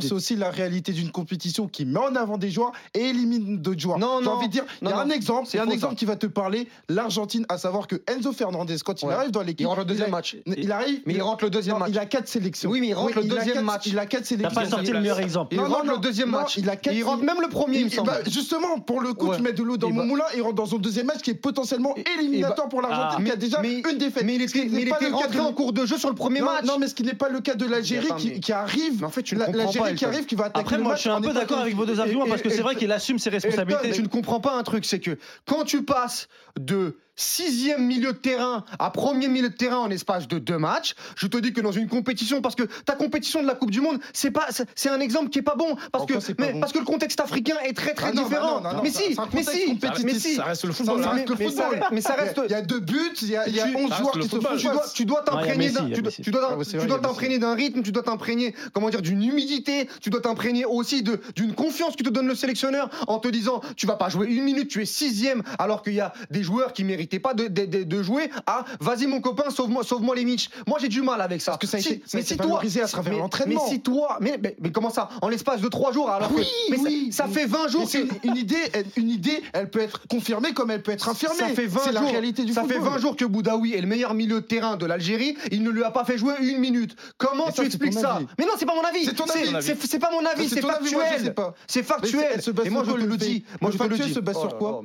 [0.00, 3.80] c'est aussi la réalité d'une compétition qui met en avant des joueurs et élimine d'autres
[3.80, 3.98] joueurs.
[3.98, 4.32] Non, J'ai non.
[4.32, 6.04] envie de dire, il y a un exemple, C'est il y a un exemple qui
[6.04, 6.68] va te parler,
[7.14, 9.14] l'Argentine, à savoir que Enzo Fernandez, quand il Ouais.
[9.14, 10.36] arrive dans l'équipe, Il rentre le deuxième a- match.
[10.46, 11.90] Il arrive, Mais il rentre le deuxième non, match.
[11.90, 12.70] Il a quatre sélections.
[12.70, 13.86] Oui, mais il rentre le a deuxième quatre- match.
[13.86, 14.60] Il a quatre T'as sélections.
[14.60, 15.54] pas sorti le meilleur exemple.
[15.54, 16.56] Il Non, rentre non, le deuxième non, match.
[16.56, 18.08] il a quatre- il rentre même le premier, il me semble.
[18.08, 19.36] bah, justement, pour le coup, Ouais.
[19.36, 21.20] tu mets de l'eau dans Et mon bah- moulin, il rentre dans son deuxième match
[21.22, 23.24] qui est potentiellement Et- éliminatoire pour l'Argentine, Ah.
[23.24, 24.24] qui a déjà mais, une défaite.
[24.24, 26.08] mais il était, mais il pas était le cas rentré en cours de jeu sur
[26.08, 26.64] le premier non, match.
[26.64, 28.08] non, mais ce qui n'est pas le cas de l'Algérie
[28.40, 29.04] qui, arrive.
[29.04, 30.82] En fait, tu ne la- comprends pas, L'Algérie qui arrive, qui va attaquer Après, le
[30.82, 32.74] moi, match je suis un peu d'accord avec vos deux arguments parce que c'est vrai
[32.74, 33.92] qu'il assume ses responsabilités.
[33.92, 38.18] Tu ne comprends pas un truc, c'est que quand tu passes de sixième milieu de
[38.18, 41.60] terrain à premier milieu de terrain en espace de deux matchs, je te dis que
[41.60, 44.88] dans une compétition, parce que ta compétition de la Coupe du Monde, c'est pas, c'est-
[44.88, 47.56] un exemple qui est pas bon, parce que, mais, bon parce que le contexte africain
[47.64, 48.60] est très très Ah non, bah différent.
[48.60, 50.34] non, non, non, mais si, mais si, mais si.
[50.34, 51.02] ça reste le Ça football.
[51.04, 51.88] reste le mais ça- football.
[51.92, 53.76] mais ça reste- Il y a deux buts, il y a, il y a Tu-
[53.76, 56.22] 11 ça joueurs qui se font tu dois, tu dois t'imprégner d'un- tu dois- Messi.
[56.22, 60.20] tu dois- Ah t'imprégner d'un rythme, tu dois t'imprégner, comment dire, d'une humidité, tu dois
[60.20, 63.96] t'imprégner aussi de d'une confiance que te donne le sélectionneur en te disant, tu vas
[63.96, 67.34] pas jouer une minute, tu es sixième, alors qu'il y a des joueurs qui pas
[67.34, 68.30] de, de, de- de jouer.
[68.46, 70.48] Ah, vas-y mon copain, sauve-moi, sauve-moi les Mitch.
[70.66, 71.52] Moi j'ai du mal avec ça.
[71.52, 73.18] Parce que ça a Si- été- ça a mais été si toi- à travers mais-
[73.18, 73.62] l'entraînement.
[73.64, 76.34] Mais si toi, mais, mais, mais comment ça, en l'espace de trois jours, alors que-
[76.34, 77.32] Oui, mais ça- oui, ça, oui.
[77.34, 80.82] fait 20 jours que une, idée, elle- une idée, elle peut être confirmée comme elle
[80.82, 81.36] peut être infirmée.
[81.38, 82.82] Ça fait 20 C'est la jours, réalité du ça football.
[82.82, 85.36] fait 20 jours que Boudaoui est le meilleur milieu de terrain de l'Algérie.
[85.52, 86.96] Il ne lui a pas fait jouer une minute.
[87.18, 88.20] Comment tu expliques ça.
[88.38, 89.04] Mais non, c'est pas mon avis.
[89.04, 89.74] C'est ton avis.
[89.86, 91.34] C'est pas mon avis, C'est moi, factuel.
[91.66, 92.40] C'est factuel.
[92.64, 93.44] Et moi je le dis.
[93.60, 94.14] Moi Le je le factuel dis.
[94.14, 94.82] se base Oh sur quoi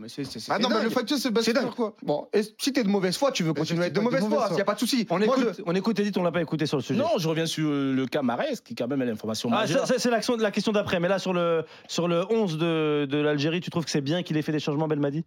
[0.50, 3.16] Ah non, mais le factuel se base sur quoi Bon, et si t'es de mauvaise
[3.16, 5.06] foi, tu veux continuer à être de mauvaise foi, il n'y a pas de souci.
[5.12, 7.00] On Moi, écoute, je- on écoute Edith, on l'a pas écouté sur le sujet.
[7.00, 9.86] Non, je reviens sur le cas Marès, qui quand même est l'information Ah, majeure.
[9.86, 11.00] c'est l'action- la question d'après.
[11.00, 14.24] Mais là, sur le, sur le 11 de, de l'Algérie, tu trouves que c'est bien
[14.24, 15.24] qu'il ait fait des changements, Belmadi?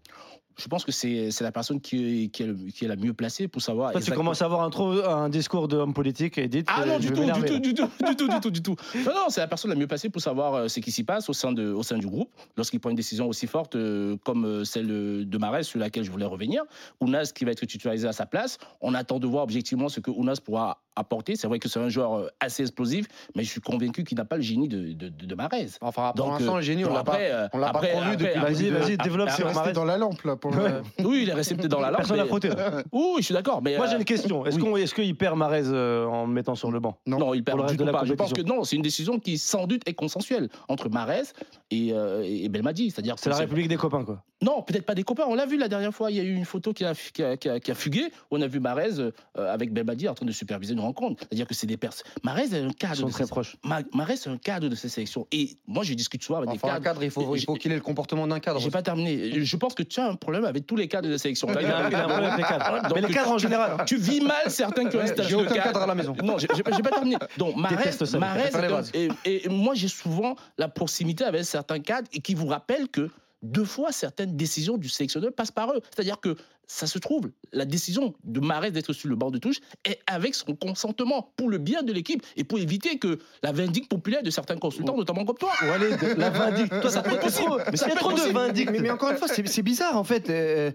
[0.58, 2.96] Je pense que c'est c'est la personne qui est, qui, est le- qui est la
[2.96, 3.92] mieux placée pour savoir.
[3.92, 6.66] Toi, tu commences à avoir un, trop, un discours d'homme politique, Edith.
[6.68, 8.76] Ah euh, non, du tout, du tout, du tout, du tout, du tout, du tout.
[8.96, 11.30] Non, non, c'est la personne la mieux placée pour savoir euh, ce qui s'y passe
[11.30, 12.28] au sein, de, au sein du groupe
[12.58, 14.88] lorsqu'il prend une décision aussi forte euh, comme euh, celle
[15.26, 16.62] de Marès, sur laquelle je voulais revenir.
[17.00, 18.58] Ounas qui va être titularisé à sa place.
[18.80, 21.36] On attend de voir objectivement ce que Ounas pourra apporter.
[21.36, 24.26] C'est vrai que c'est un joueur euh, assez explosif, mais je suis convaincu qu'il n'a
[24.26, 25.78] pas le génie de, de, de, de Marès.
[25.80, 27.12] Enfin, pour l'instant, le génie, on l'a pas.
[27.12, 29.72] après, euh, on l'a pas après- depuis Vas-y, vas-y, développe après- sur Marès.
[29.72, 31.96] dans la lampe là pour le- Oui, il est resté peut-être dans la lampe.
[31.98, 32.50] Personne n'a mais- frotté.
[32.92, 33.62] Oui, je suis d'accord.
[33.62, 34.44] Mais Moi, j'ai euh, une question.
[34.44, 34.62] Est-ce oui.
[34.62, 36.98] qu'on- est-ce qu'il perd Marez euh, en mettant sur le banc?
[37.06, 37.18] Non.
[37.18, 38.04] Non, il perd reste du de tout la pas.
[38.04, 38.56] Je pense que compétition.
[38.56, 41.32] non, c'est une décision qui sans doute est consensuelle entre Marès
[41.70, 42.90] et, Belmadi.
[42.90, 44.22] C'est-à-dire C'est la République des copains, quoi.
[44.42, 45.24] Non, peut-être pas des copains.
[45.28, 46.10] On l'a vu la dernière fois.
[46.10, 48.10] Il y a eu une photo qui a, qui a, qui a- qui a fugué.
[48.30, 51.24] On a vu Marès euh, avec Belmadi en train de superviser une rencontre.
[51.28, 52.06] C'est-à-dire que c'est des personnes.
[52.22, 52.96] Marès est un Ils cadre.
[52.96, 53.56] sont de très ces- proches.
[53.64, 55.26] Ma- Marès est un cadre de ces sélections.
[55.32, 56.84] Et moi, je discute souvent avec des Enfin, un cadres.
[56.84, 58.60] cadre, il faut, il faut qu'il ait le comportement d'un cadre.
[58.60, 59.44] J'ai pas terminé.
[59.44, 61.48] Je pense que tu as un problème avec tous les cadres de sélection.
[61.50, 62.82] Il a, un problème avec les cadres.
[62.88, 63.84] Donc, Mais les cadres en général.
[63.86, 66.14] Tu vis mal certains qui ont un J'ai de aucun cadre à la maison.
[66.22, 67.16] Non, j'ai pas, terminé.
[67.38, 68.90] Donc, un- bases.
[68.94, 73.10] et, et moi, j'ai souvent la proximité avec certains cadres et qui vous rappellent que
[73.42, 75.80] deux fois, certaines décisions du sélectionneur passent par eux.
[75.94, 76.36] C'est-à-dire que
[76.66, 80.34] ça se trouve, la décision de Marès d'être sur le banc de touche est avec
[80.34, 84.30] son consentement pour le bien de l'équipe et pour éviter que la vindicte populaire de
[84.30, 85.52] certains consultants, notamment comme toi.
[85.62, 86.80] Walid, la vindicte.
[86.80, 87.58] Toi, ça te fait trop.
[87.70, 88.70] Mais Ça peut trop être de vindicte.
[88.70, 90.30] Mais, mais encore une fois, c'est c'est bizarre en fait.
[90.30, 90.70] Euh,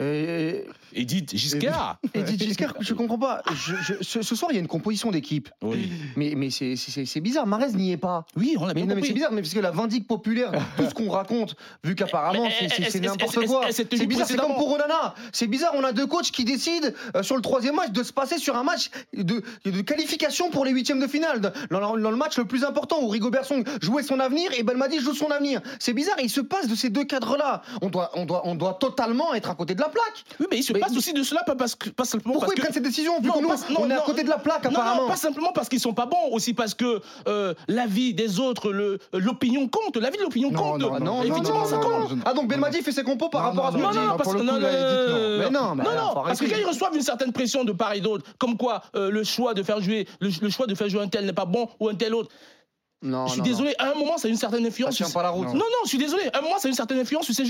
[0.00, 0.62] euh,
[0.94, 1.98] Edith Giscard.
[2.14, 3.42] Edith Giscard, je comprends pas.
[3.54, 5.48] Je- je- ce, ce soir, il y a une composition d'équipe.
[5.62, 7.46] Oui, Mais, mais c'est- bizarre.
[7.46, 8.24] Marez n'y est pas.
[8.36, 9.08] oui on l'a Mais, bien non, mais compris.
[9.08, 13.00] c'est bizarre, mais parce que la vindique populaire, tout ce qu'on raconte, vu qu'apparemment c'est-
[13.00, 13.66] n'importe quoi.
[13.72, 15.14] C'est bizarre, c'est comme pour Onana.
[15.32, 18.12] C'est bizarre, on a deux coachs qui décident euh, sur le troisième match de se
[18.12, 21.40] passer sur un match de, de qualification pour les huitièmes de finale.
[21.40, 24.62] Dans, dans- dans le match le plus important où Rigo Bersong jouait son avenir et
[24.62, 25.60] Belmadi joue son avenir.
[25.78, 27.62] C'est bizarre, il se passe de ces deux cadres-là.
[27.82, 30.24] On doit, on, doit, on doit totalement être à côté de la plaque.
[30.40, 32.48] Oui, mais il se Mais- passe aussi de cela, pas, parce que, pas simplement Pourquoi
[32.48, 32.60] parce ils que...
[32.62, 34.64] prennent cette décision vu Non, que nous, non, on est à côté de la plaque
[34.66, 38.38] apparemment non, pas simplement parce qu'ils sont pas bons, aussi parce que euh, l'avis des
[38.40, 40.80] autres, le- l'opinion compte, l'avis de l'opinion compte.
[40.80, 42.12] non, non, ça compte.
[42.24, 44.16] Ah donc Belmadi fait ses compos par rapport à ce non, qu'on Non, dit non,
[44.16, 44.42] parce que
[45.50, 48.56] non, non, parce que quand ils reçoivent une certaine pression de part et d'autre, comme
[48.56, 52.14] quoi euh, le choix de faire jouer un tel n'est pas bon ou un tel
[52.14, 52.30] autre.
[53.00, 53.50] Non, je suis non, non.
[53.52, 54.96] désolé, à un moment, ça a une certaine Ça influence.
[54.96, 55.46] tient pas la route.
[55.46, 55.52] Non.
[55.54, 56.24] Non, non, je suis désolé.
[56.32, 57.44] À un moment, ça a une certaine influence Non, c'est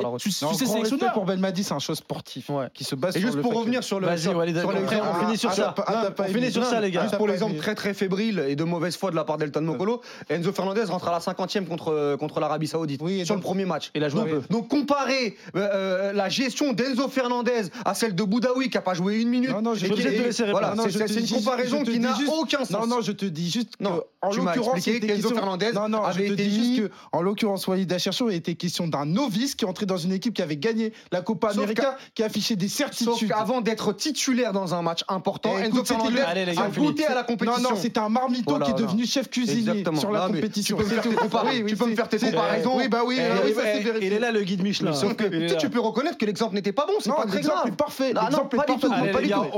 [0.00, 0.20] la route.
[0.22, 1.12] sur- sur Non, ces grand respect sélectionneurs.
[1.12, 2.68] pour Belmadi, c'est un choix sportif Ouais.
[2.72, 4.06] qui se base Et sur juste le pour revenir que- sur le.
[4.06, 4.40] Vas-y, sur- sur
[4.88, 5.74] fait- on finit sur Ah, ça.
[5.86, 7.02] ah, On finit sur ça, les gars.
[7.02, 10.00] Juste pour l'exemple très très fébrile et de mauvaise foi de la part d'Elton Mokolo,
[10.30, 13.90] Enzo Fernandez rentre à la 50e contre, contre l'Arabie Saoudite et sur le premier match.
[13.94, 14.42] Il a joué un donc, peu.
[14.54, 18.94] donc comparer euh, euh, la gestion d'Enzo Fernandez à celle de Boudaoui qui n'a pas
[18.94, 19.50] joué une minute.
[19.50, 20.74] Non, non, et je te laisser répondre.
[20.74, 22.70] Non, c'est- je c'est une comparaison je qui n'a juste- aucun sens.
[22.70, 25.72] Non, non, je te dis juste que, Non, en tu m'as l'occurrence, qu'Enzo question- Fernandez
[25.72, 28.54] Non, non, avait je te été dis mis- juste que, en l'occurrence, Walid Acharchour était
[28.54, 31.58] question d'un novice qui est entré dans une équipe qui avait gagné la Copa Sauf
[31.58, 33.28] América, qui affichait des Sauf certitudes.
[33.28, 36.54] qu'avant d'être titulaire dans un match important, Eh, Enzo écoute, c'était Fernandez le- Allez, les
[36.54, 36.86] gars, a on finit.
[36.86, 37.62] goûté à la compétition.
[37.62, 40.00] Non, non, c'était un marmito Voilà, qui est devenu chef cuisinier Exactement.
[40.00, 40.76] sur la Non, compétition.
[40.76, 41.50] Tu peux me faire tes comparaisons.
[41.56, 42.76] Oui, oui, tu peux me faire tes comparaisons.
[42.76, 43.52] Oui, bah oui, Eh,
[44.00, 44.06] eh.
[44.06, 44.92] Il est là, le guide Michelin.
[44.92, 47.70] Sauf que Il tu peux reconnaître que l'exemple n'était pas bon, c'est pas très grave.
[47.76, 48.12] parfait.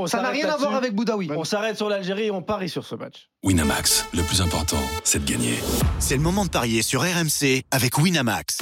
[0.07, 1.29] Ça n'a rien à voir avec Boudaoui.
[1.37, 3.29] On s'arrête sur l'Algérie et on parie sur ce match.
[3.45, 5.59] Winamax, le plus important, c'est de gagner.
[5.99, 8.59] C'est le moment de parier sur RMC avec Winamax.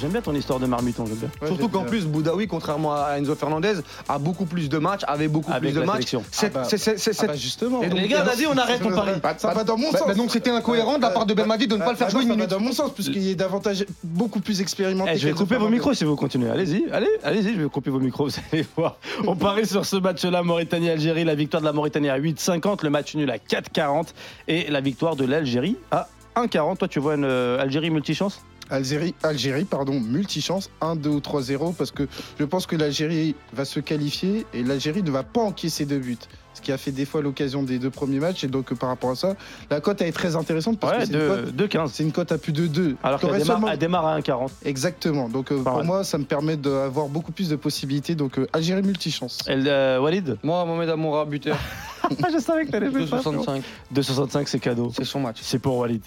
[0.00, 1.30] J'aime bien ton histoire de marmiton, j'aime bien.
[1.42, 3.74] Ouais, Surtout qu'en plus, Boudaoui, contrairement à Enzo Fernandez,
[4.08, 6.14] a beaucoup plus de matchs, avait beaucoup Avec plus de matchs.
[6.30, 7.82] C'est- Ah bah- Ah bah justement.
[7.82, 9.12] Et donc, Les gars, vas-y, on arrête, on parie.
[9.22, 10.08] Bah, Ça va dans mon Bah, sens.
[10.08, 12.22] bah, donc c'était incohérent de la part de Belmadi de ne pas le faire jouer
[12.22, 12.50] une ça minute.
[12.50, 15.10] va dans mon sens, puisqu'il est davantage beaucoup plus expérimenté.
[15.14, 16.50] Eh, je vais couper vos micros si vous continuez.
[16.50, 18.96] Allez-y, allez, allez-y, je vais couper vos micros, vous allez voir.
[19.26, 21.24] On parie sur ce match-là, Mauritanie-Algérie.
[21.24, 24.08] La victoire de la Mauritanie à 8,50, le match nul à 4,40
[24.46, 26.76] et la victoire de l'Algérie à 1,40.
[26.78, 28.40] Toi, tu vois une euh, Algérie multichance?
[28.70, 32.06] Algérie, Algérie, pardon, multichance, 1, 2 ou 3-0, parce que
[32.38, 36.18] je pense que l'Algérie va se qualifier et l'Algérie ne va pas encaisser de buts.
[36.54, 38.42] Ce qui a fait des fois l'occasion des deux premiers matchs.
[38.42, 39.36] Et donc, euh, par rapport à ça,
[39.70, 41.88] la cote est très intéressante parce Ouais, que c'est une, cote- 2,15.
[41.92, 42.96] c'est une cote à plus de 2.
[43.04, 44.50] Alors qu'elle démarre, elle démarre à 1,40.
[44.64, 45.28] Exactement.
[45.28, 48.16] Donc, euh, pour moi, ça me permet d'avoir beaucoup plus de possibilités.
[48.16, 49.38] Donc, euh, Algérie multichance.
[49.46, 50.36] Elle, euh, Walid?
[50.42, 51.56] Moi, Mohamed Amoura, buteur,
[52.32, 53.18] Je savais que t'allais jouer ça.
[53.18, 53.62] 2,65.
[53.94, 54.90] 2,65, c'est cadeau.
[54.96, 55.38] C'est son match.
[55.42, 56.02] C'est pour Walid.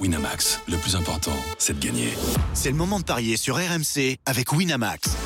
[0.00, 2.08] Winamax, le plus important, c'est de gagner.
[2.52, 5.16] C'est le moment de parier sur RMC avec Winamax.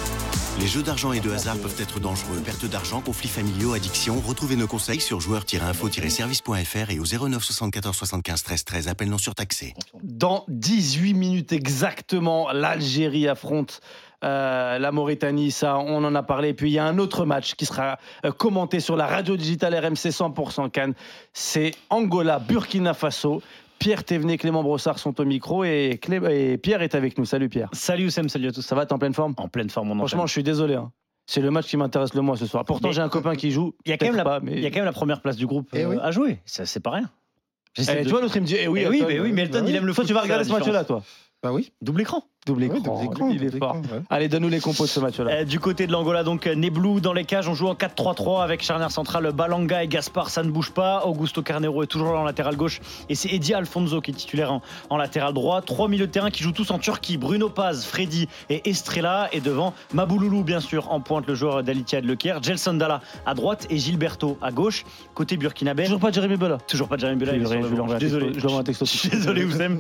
[0.61, 2.41] Les jeux d'argent et de hasard peuvent être dangereux.
[2.45, 4.21] Perte d'argent, conflits familiaux, addiction.
[4.27, 8.89] Retrouvez nos conseils sur joueurs-info-service.fr et au 09 74 75 13 13.
[8.89, 9.75] Appel non surtaxé.
[10.03, 13.81] Dans 18 minutes exactement, l'Algérie affronte
[14.25, 16.49] Euh, la Mauritanie, ça, on en a parlé.
[16.49, 19.37] Et puis il y a un autre match qui sera euh, commenté sur la radio
[19.37, 20.95] digitale RMC 100% Cannes.
[21.33, 23.43] C'est Angola-Burkina Faso.
[23.79, 26.21] Pierre Thévenet, Clément Brossard sont au micro et, Clé-
[26.53, 27.25] et Pierre est avec nous.
[27.25, 27.69] Salut Pierre.
[27.73, 28.63] Salut Sam, salut à tous.
[28.63, 29.35] Ça va, t'es en pleine forme?
[29.37, 30.75] En pleine forme, on Franchement, je suis désolé.
[30.75, 30.91] hein.
[31.27, 32.65] C'est le match qui m'intéresse le moins ce soir.
[32.65, 33.75] Pourtant, j'ai un copain qui joue.
[33.85, 34.53] il y, a quand même la, pas, mais...
[34.53, 35.97] il y a quand même la première place du groupe Eh euh, oui.
[36.01, 36.41] à jouer.
[36.47, 37.11] Ça, c'est pas rien.
[37.77, 39.33] Eh, de- Tu vois, l'autre, il me dit Eh oui, Eh oui, Elton, mais oui,
[39.33, 41.03] mais Elton, bah il aime le Toi, foot, tu vas regarder ce match-là, toi
[41.43, 41.71] Bah oui.
[41.83, 42.25] Double écran.
[42.47, 43.03] Double Ouais, écran.
[43.03, 43.77] double écran, il est double fort.
[43.83, 44.03] écran, ouais.
[44.09, 45.31] Allez, donne-nous les compos de ce match-là.
[45.31, 48.43] Euh, du côté de l'Angola, donc euh, Neblou dans les cages, on joue en 4-3-3
[48.43, 51.05] avec charnière centrale Balanga et Gaspard, ça ne bouge pas.
[51.05, 52.81] Augusto Carnero est toujours là en latéral gauche
[53.11, 55.61] et c'est Eddie Alfonso qui est titulaire en, en latéral droit.
[55.61, 59.29] Trois milieux de terrain qui jouent tous en Turquie Bruno Paz, Freddy et Estrella.
[59.33, 63.35] Et devant Mabouloulou, bien sûr, en pointe le joueur d'Alitia de Lecaire, Gelson Dalla à
[63.35, 64.85] droite et Gilberto à gauche.
[65.15, 66.59] Côté burkinabé, Toujours pas Jérémy Bella.
[66.67, 67.33] toujours pas de Jérémy Bella.
[67.35, 68.33] Je Je texto- désolé.
[68.35, 68.41] je.
[68.79, 69.43] Je suis désolé.
[69.43, 69.77] Euh,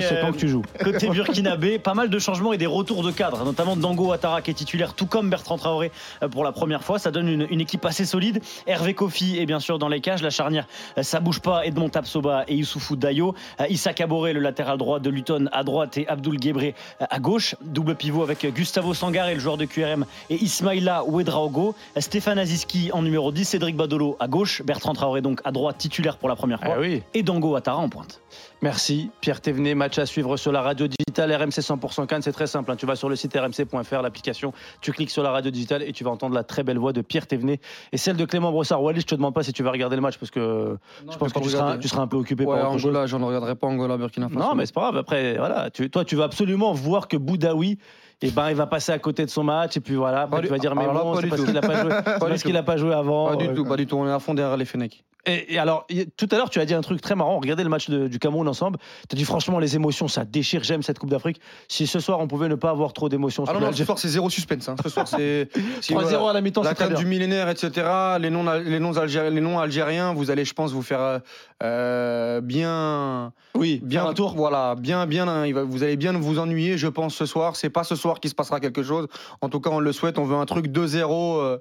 [0.00, 3.10] c'est quand que tu joues Côté burkinabé, pas mal de changements et des retours de
[3.10, 5.90] cadre, notamment Dango Ouattara qui est titulaire, tout comme Bertrand Traoré
[6.22, 6.98] euh, pour la première fois.
[6.98, 8.42] Ça donne une, une équipe assez solide.
[8.66, 10.22] Hervé Kofi est bien sûr dans les cages.
[10.22, 10.66] La charnière,
[10.98, 11.64] euh, ça bouge pas.
[11.64, 13.34] Edmond Tapsoba et Youssoufou Dayo.
[13.60, 17.18] Euh, Issa Kaboré, le latéral droit de Luton à droite et Abdul Gebré euh, à
[17.18, 17.54] gauche.
[17.62, 21.74] Double pivot avec Gustavo Sangaré, le joueur de QRM, et Ismaïla Ouedraogo.
[21.96, 24.62] Stéphane Aziski en numéro 10, Cédric Badolo à gauche.
[24.62, 26.74] Bertrand Traoré donc à droite, titulaire pour la première fois.
[26.76, 27.02] Ah oui.
[27.14, 28.20] Et Dango Ouattara en pointe.
[28.62, 32.46] Merci Pierre Thévenet, match à suivre sur la radio digitale RMC 100% Cannes, c'est très
[32.46, 32.76] simple, hein.
[32.76, 36.02] tu vas sur le site rmc.fr, l'application, tu cliques sur la radio digitale et tu
[36.02, 37.60] vas entendre la très belle voix de Pierre Thévenet
[37.92, 38.82] et celle de Clément Brossard.
[38.82, 40.78] Wallis, je te demande pas si tu vas regarder le match parce que
[41.10, 42.70] je pense que tu seras, tu seras un peu occupé Ouais, par.
[42.72, 44.40] Angola, je ne regarderai pas Angola, Burkina Faso.
[44.40, 47.78] Non mais c'est pas grave, après voilà, tu- toi tu vas absolument voir que Boudaoui
[48.22, 50.46] eh ben, il va passer à côté de son match et puis voilà, après Pas
[50.46, 52.52] tu vas dire mais bon, c'est parce qu'il a pas joué, Pas parce du qu'il
[52.52, 52.58] tout.
[52.58, 53.28] a pas joué avant.
[53.28, 53.96] Pas du euh, tout, pas du tout.
[53.96, 55.04] On est à fond derrière les Fennecs.
[55.26, 57.38] Et, et alors, tout à l'heure, tu as dit un truc très marrant.
[57.40, 58.78] Regardez le match de- du Cameroun ensemble.
[59.08, 60.62] Tu as dit franchement, les émotions, ça déchire.
[60.64, 61.40] J'aime cette Coupe d'Afrique.
[61.68, 63.44] Si ce soir, on pouvait ne pas avoir trop d'émotions.
[63.46, 64.68] Ah non, non, ce soir c'est zéro suspense.
[64.68, 64.76] hein.
[64.82, 65.48] Ce soir c'est
[65.80, 66.88] si 3-0 voilà, à la mi-temps, la bien.
[66.90, 67.86] du millénaire, etc.
[68.20, 71.18] Les noms, les noms algériens, les noms algériens, vous allez, je pense, vous faire euh,
[71.62, 74.34] euh, bien, Oui, bien un tour.
[74.36, 75.26] Voilà, bien, bien.
[75.28, 77.56] hein, vous allez bien vous ennuyer, je pense, ce soir.
[77.56, 79.08] C'est pas ce soir qu'il se passera quelque chose.
[79.40, 80.18] En tout cas, on le souhaite.
[80.18, 81.58] On veut un truc 2-0, euh,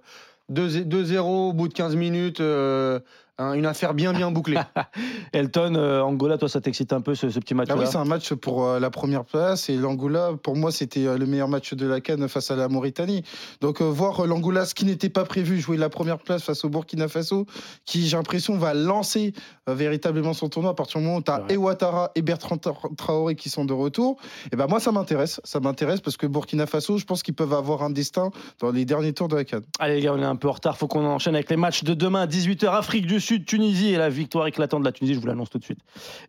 [0.50, 2.40] 2 2-0 au bout de 15 minutes.
[2.42, 3.00] euh,
[3.38, 4.60] hein, une affaire bien, bien bouclée.
[5.34, 7.98] Elton, euh, Angola, toi, ça t'excite un peu ce, ce petit Ah match-là oui, c'est
[7.98, 11.48] un match pour euh, la première place et l'Angola, pour moi, c'était euh, le meilleur
[11.48, 13.24] match de la Cannes face à la Mauritanie.
[13.62, 16.64] Donc euh, voir euh, l'Angola, ce qui n'était pas prévu, jouer la première place face
[16.66, 17.46] au Burkina Faso,
[17.86, 19.34] qui j'ai l'impression va lancer
[19.70, 21.44] euh, véritablement son tournoi à partir du moment où tu as.
[21.58, 24.18] Ouattara et Bertrand Tra- Traoré qui sont de retour.
[24.52, 27.54] Et ben moi, ça m'intéresse, ça m'intéresse parce que Burkina Faso, je pense qu'ils peuvent
[27.54, 29.64] avoir un destin dans les derniers tours de la Cannes.
[29.80, 30.78] Allez, les gars, on est un peu en retard.
[30.78, 34.10] Faut qu'on enchaîne avec les matchs de demain, 18h, Afrique du Sud, Tunisie et la
[34.10, 35.16] victoire éclatante de la Tunisie.
[35.16, 35.80] Je vous l'annonce tout de suite.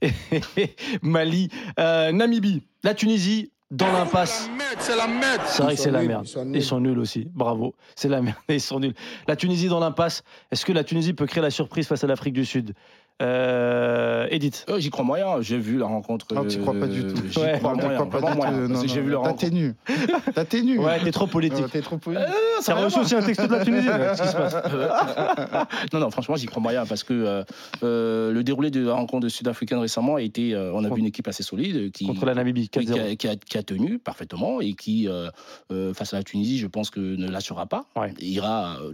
[0.01, 0.11] Et
[1.03, 4.49] Mali, euh, Namibie, la Tunisie dans l'impasse.
[4.79, 5.41] C'est la merde.
[5.47, 6.25] C'est vrai que c'est la merde.
[6.27, 6.63] ils sont Ils nuls.
[6.63, 7.27] sont nuls aussi.
[7.35, 7.75] Bravo.
[7.97, 8.37] C'est la merde.
[8.49, 8.95] Ils sont nuls.
[9.27, 10.23] La Tunisie dans l'impasse.
[10.53, 12.75] Est-ce que la Tunisie peut créer la surprise face à l'Afrique du Sud?
[13.23, 14.67] Euh, Edith.
[14.69, 15.41] Euh, J'y crois moyen.
[15.41, 16.35] J'ai vu la rencontre.
[16.35, 17.23] Non, tu crois pas du euh, tout.
[17.31, 17.59] J'y Ouais.
[17.59, 18.07] crois Non, moyen.
[18.07, 19.41] crois pas moyen, Non, non, j'ai vu la T'as rencontre.
[19.41, 19.75] t'es nu.
[20.35, 20.79] T'as t'es nu.
[20.79, 21.71] Ouais, t'es trop politique.
[21.71, 22.19] T'es trop poli.
[22.65, 23.87] T'as reçu aussi un texto de la Tunisie.
[23.87, 24.55] là, Qu'est-ce qui se passe
[25.93, 27.45] non, non, franchement, j'y crois moyen parce que euh,
[27.83, 30.55] euh, le déroulé de la rencontre sud-africaine récemment a été.
[30.55, 33.13] euh, on a vu une équipe assez solide euh, qui, Contre la Namibie, qui, 4-0.
[33.13, 35.29] a, qui a- qui a tenu parfaitement et qui, euh,
[35.73, 37.85] euh, face à la Tunisie, je pense que ne l'assurera pas.
[37.97, 38.13] Ouais.
[38.21, 38.93] Ira, euh,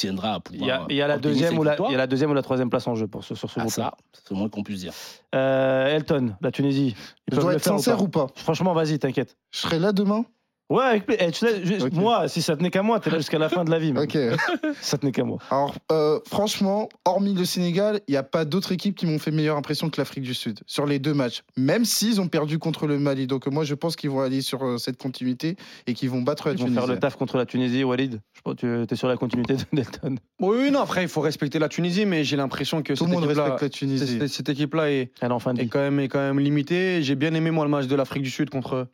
[0.00, 0.68] tiendra à Il pouvoir.
[0.68, 1.90] y a, il y a la deuxième ou la, victoire.
[1.90, 3.60] il y a la deuxième ou la troisième place en jeu pour ce, sur ce
[3.60, 3.72] Ah, groupe.
[3.72, 4.92] ça, c'est le moins qu'on puisse dire.
[5.34, 6.96] Euh, Elton, la Tunisie.
[7.30, 8.26] Je dois le être faire sincère ou pas?
[8.34, 9.36] Franchement, vas-y, t'inquiète.
[9.52, 10.24] Je serai là demain?
[10.70, 11.92] Ouais, avec pla- eh, tu sais, je- Ok.
[11.94, 13.92] moi, si ça tenait qu'à moi, t'es là jusqu'à la fin de la vie.
[13.96, 14.16] Ok.
[14.80, 15.38] Ça tenait qu'à moi.
[15.50, 19.32] Alors, euh, franchement, hormis le Sénégal, il n'y a pas d'autres équipes qui m'ont fait
[19.32, 22.86] meilleure impression que l'Afrique du Sud sur les deux matchs, même s'ils ont perdu contre
[22.86, 23.26] le Mali.
[23.26, 25.56] Donc, moi, je pense qu'ils vont aller sur euh, cette continuité
[25.88, 26.78] et qu'ils vont battre la Ils vont Tunisie.
[26.80, 28.20] faire le taf contre la Tunisie, Walid.
[28.32, 30.14] Je pense que tu es sur la continuité de Delton.
[30.40, 30.80] oui, oui, non.
[30.82, 33.42] Après, il faut respecter la Tunisie, mais j'ai l'impression que Tout le cette monde équipe-là-
[33.42, 34.18] respecte la Tunisie.
[34.20, 35.68] cette, cette équipe-là est, Elle est en fin de est vie.
[35.68, 37.02] quand même, est quand même limitée.
[37.02, 38.86] J'ai bien aimé moi le match de l'Afrique du Sud contre,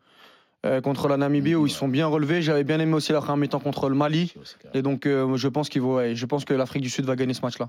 [0.66, 2.42] euh, contre la Namibie où ils sont bien relevés.
[2.42, 4.34] J'avais bien aimé aussi leur première mi-temps contre le Mali.
[4.74, 7.34] Et donc, euh, je pense qu'il ouais, je pense que l'Afrique du Sud va gagner
[7.34, 7.68] ce match-là.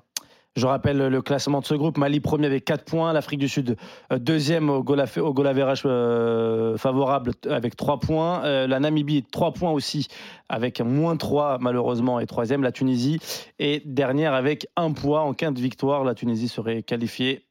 [0.56, 1.98] Je rappelle le classement de ce groupe.
[1.98, 3.14] Mali premier avec 4 points.
[3.14, 3.78] L'Afrique du Sud
[4.12, 5.84] euh, deuxième au goal, au goal average,
[6.78, 8.42] favorable avec 3 points.
[8.68, 10.08] La Namibie 3 points aussi
[10.50, 13.20] avec moins 3 malheureusement et troisième la Tunisie.
[13.60, 16.04] Et dernière avec un point en quinte victoire.
[16.04, 17.46] La Tunisie serait qualifiée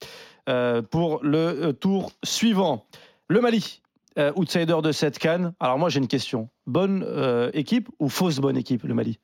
[0.90, 2.86] pour le tour suivant.
[3.28, 3.82] Le Mali.
[4.19, 5.53] Euh, outsider de cette canne.
[5.61, 6.49] Alors moi j'ai une question.
[6.67, 9.19] Bonne euh, équipe ou fausse bonne équipe le Mali?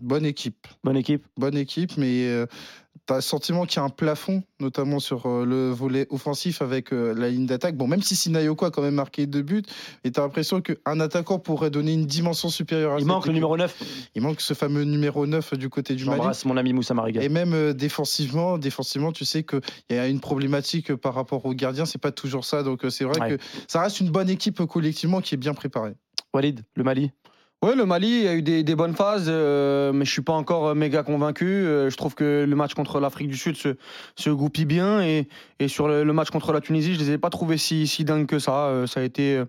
[0.00, 0.66] Bonne équipe.
[0.82, 1.26] Bonne équipe?
[1.36, 2.46] Bonne équipe, mais euh,
[3.06, 6.92] T'as le sentiment qu'il y a un plafond, notamment sur euh, le volet offensif avec
[6.92, 7.76] euh, la ligne d'attaque.
[7.76, 9.62] Bon, même si Sinayoko a quand même marqué deux buts,
[10.04, 13.56] et t'as l'impression qu'un attaquant pourrait donner une dimension supérieure à Il manque le numéro
[13.56, 13.82] 9.
[14.14, 16.22] Il manque ce fameux numéro 9 du côté du Mali.
[16.44, 17.22] Mon ami Moussa Mariga.
[17.22, 21.54] Et même euh, défensivement, défensivement, tu sais qu'il y a une problématique par rapport aux
[21.54, 22.62] gardiens, c'est pas toujours ça.
[22.62, 23.36] Donc c'est vrai Ouais.
[23.36, 25.92] que ça reste une bonne équipe collectivement qui est bien préparée.
[26.34, 27.10] Walid, le Mali.
[27.62, 30.74] Ouais, le Mali a eu des, bonnes phases, euh, mais je suis pas encore euh,
[30.74, 31.46] méga convaincu.
[31.46, 33.76] Euh, je trouve que le match contre l'Afrique du Sud se,
[34.16, 35.28] se goupille bien et,
[35.68, 38.40] sur le, match contre la Tunisie, je les ai pas trouvés si, si dingues que
[38.40, 38.84] ça.
[38.88, 39.40] Ça a été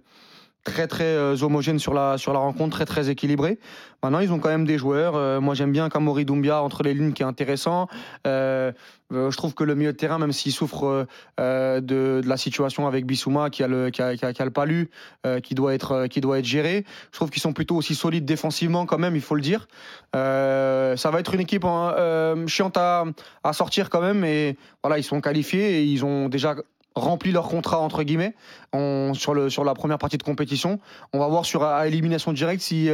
[0.64, 3.60] très très euh, homogène sur la, sur la rencontre, très très équilibré.
[4.02, 5.16] Maintenant, ils ont quand même des joueurs.
[5.16, 7.88] Euh, moi, j'aime bien Kamori Doumbia entre les lignes qui est intéressant.
[8.28, 8.72] Euh,
[9.12, 11.06] je trouve que le milieu de terrain, même s'il souffre
[11.38, 14.90] de, de la situation avec Bissouma qui a le, qui a, qui a- le palu,
[15.44, 18.88] qui, doit être, qui doit être géré, je trouve qu'ils sont plutôt aussi solides défensivement
[18.88, 19.68] quand même, il faut le dire.
[20.14, 21.94] Ça va être une équipe hein,
[22.48, 23.06] chiante à,
[23.44, 26.56] à sortir quand même, mais voilà, ils sont qualifiés et ils ont déjà
[26.96, 28.36] rempli leur contrat entre guillemets
[29.14, 30.80] sur la première partie de compétition.
[31.14, 32.90] On va voir sur à élimination directe si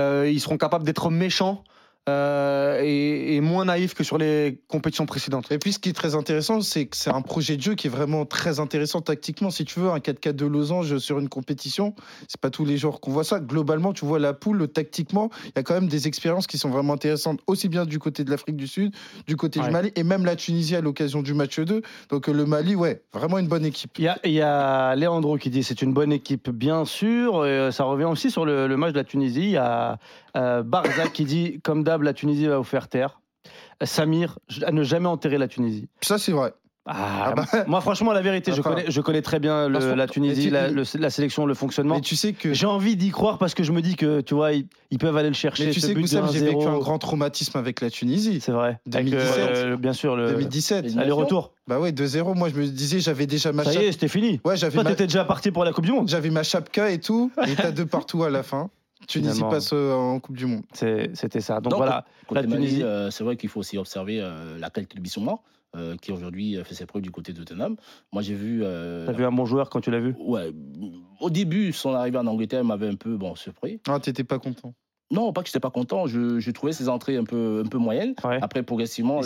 [0.00, 1.64] euh, ils seront capables d'être méchants
[2.08, 5.52] euh, et, et moins naïfs que sur les compétitions précédentes.
[5.52, 7.86] Et puis ce qui est très intéressant, c'est que c'est un projet de jeu qui
[7.86, 9.50] est vraiment très intéressant tactiquement.
[9.50, 11.94] Si tu veux, un 4-4 de losange sur une compétition,
[12.26, 13.38] c'est pas tous les jours qu'on voit ça.
[13.38, 16.70] Globalement, tu vois la poule, tactiquement, il y a quand même des expériences qui sont
[16.70, 18.92] vraiment intéressantes, aussi bien du côté de l'Afrique du Sud,
[19.26, 19.66] du côté Ouais.
[19.66, 21.82] du Mali, et même la Tunisie à l'occasion du match 2.
[22.08, 23.92] Donc euh, le Mali, ouais, vraiment une bonne équipe.
[23.98, 27.46] Il y a, il y a Leandro qui dit c'est une bonne équipe, bien sûr.
[27.46, 29.42] Et, euh, ça revient aussi sur le, le match de la Tunisie.
[29.42, 29.98] Il y a
[30.36, 33.20] euh, Barzak qui dit comme d'hab, la Tunisie va vous faire taire.
[33.84, 35.88] Samir, à ne jamais enterrer la Tunisie.
[36.02, 36.52] Ça, c'est vrai.
[36.84, 37.64] Ah, Ah bah.
[37.68, 40.68] Moi, franchement, la vérité, je connais, je connais très bien le- la Tunisie, tu- la,
[40.68, 41.94] le- la sélection, le fonctionnement.
[41.96, 42.52] Mais tu sais que.
[42.54, 45.16] J'ai envie d'y croire parce que je me dis que, tu vois, ils, ils peuvent
[45.16, 45.66] aller le chercher.
[45.66, 46.68] Mais tu sais que j'ai vécu 1-0.
[46.68, 48.40] un grand traumatisme avec la Tunisie.
[48.40, 48.80] C'est vrai.
[48.92, 49.38] Avec, 2017.
[49.56, 50.96] euh, bien sûr, le 2017.
[50.98, 51.52] aller-retour.
[51.68, 52.34] Bah ouais, 2-0.
[52.36, 54.40] Moi, je me disais, j'avais déjà ma Ça y est, c'était fini.
[54.44, 54.90] Ouais, j'avais Toi, ma...
[54.90, 56.08] t'étais déjà parti pour la Coupe du Monde.
[56.08, 57.30] j'avais ma chapka et tout.
[57.46, 58.70] Et t'as deux partout à la fin.
[59.06, 59.50] Tunisie Finalement.
[59.50, 60.62] passe en Coupe du Monde.
[60.72, 61.54] C'était ça.
[61.60, 62.04] Donc, Donc, voilà.
[62.26, 62.82] Côté La Mali, Tunisie.
[62.82, 65.34] euh, c'est vrai qu'il faut aussi observer euh, la qualité de Bissouma,
[65.74, 67.76] euh, qui aujourd'hui fait ses preuves du côté de Tottenham.
[68.12, 68.60] Moi, j'ai vu.
[68.62, 70.14] euh, T'as vu un bon joueur quand tu l'as vu?
[70.18, 70.52] Ouais,
[71.20, 73.80] au début, son arrivée en Angleterre m'avait un peu bon, surpris.
[73.88, 74.74] Ah, t'étais pas content.
[75.12, 77.68] Non, pas que je n'étais pas content, je, je trouvais ses entrées un peu, un
[77.68, 78.14] peu moyennes.
[78.24, 78.38] Ouais.
[78.42, 79.24] Après, progressivement, Il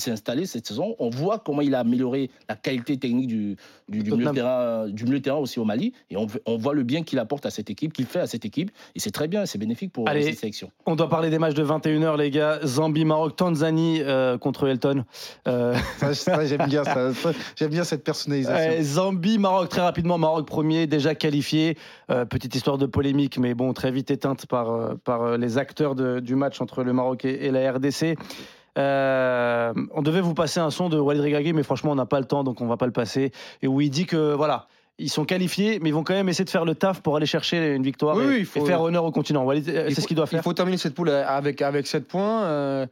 [0.00, 0.44] s'est installé.
[0.46, 0.96] cette saison.
[0.98, 3.56] On voit comment il a amélioré la qualité technique du,
[3.88, 5.92] du, du milieu, terrain, du milieu de terrain aussi au Mali.
[6.10, 8.44] Et on, on voit le bien qu'il apporte à cette équipe, qu'il fait à cette
[8.44, 8.70] équipe.
[8.94, 10.24] Et c'est très bien, c'est bénéfique pour Allez.
[10.24, 10.70] cette sélection.
[10.86, 12.58] On doit parler des matchs de 21h, les gars.
[12.64, 15.04] Zambie, Maroc, Tanzanie euh, contre Elton.
[15.48, 17.14] Euh, Ça, ça, j'aime bien ça.
[17.14, 18.72] Ça, J'aime bien cette personnalisation.
[18.72, 20.18] euh, Zambie, Maroc, très rapidement.
[20.18, 21.76] Maroc premier, déjà qualifié.
[22.10, 25.58] Euh, petite histoire de polémique, mais bon, très vite éteinte par, euh, par euh, les
[25.58, 28.16] acteurs de- du match entre le Maroc et, et la RDC.
[28.76, 32.18] Euh, on devait vous passer un son de Walid Regragui, mais franchement, on n'a pas
[32.18, 33.30] le temps, donc on va pas le passer.
[33.62, 34.66] Et où il dit que voilà.
[35.00, 37.26] Ils sont qualifiés, mais ils vont quand même essayer de faire le taf pour aller
[37.26, 39.44] chercher une victoire Oui, et, oui, il faut- et faire honneur au continent.
[39.50, 40.38] Euh, c'est ce qu'il doit faire.
[40.38, 42.44] Il faut terminer cette poule avec, avec 7 points.
[42.44, 42.86] Euh,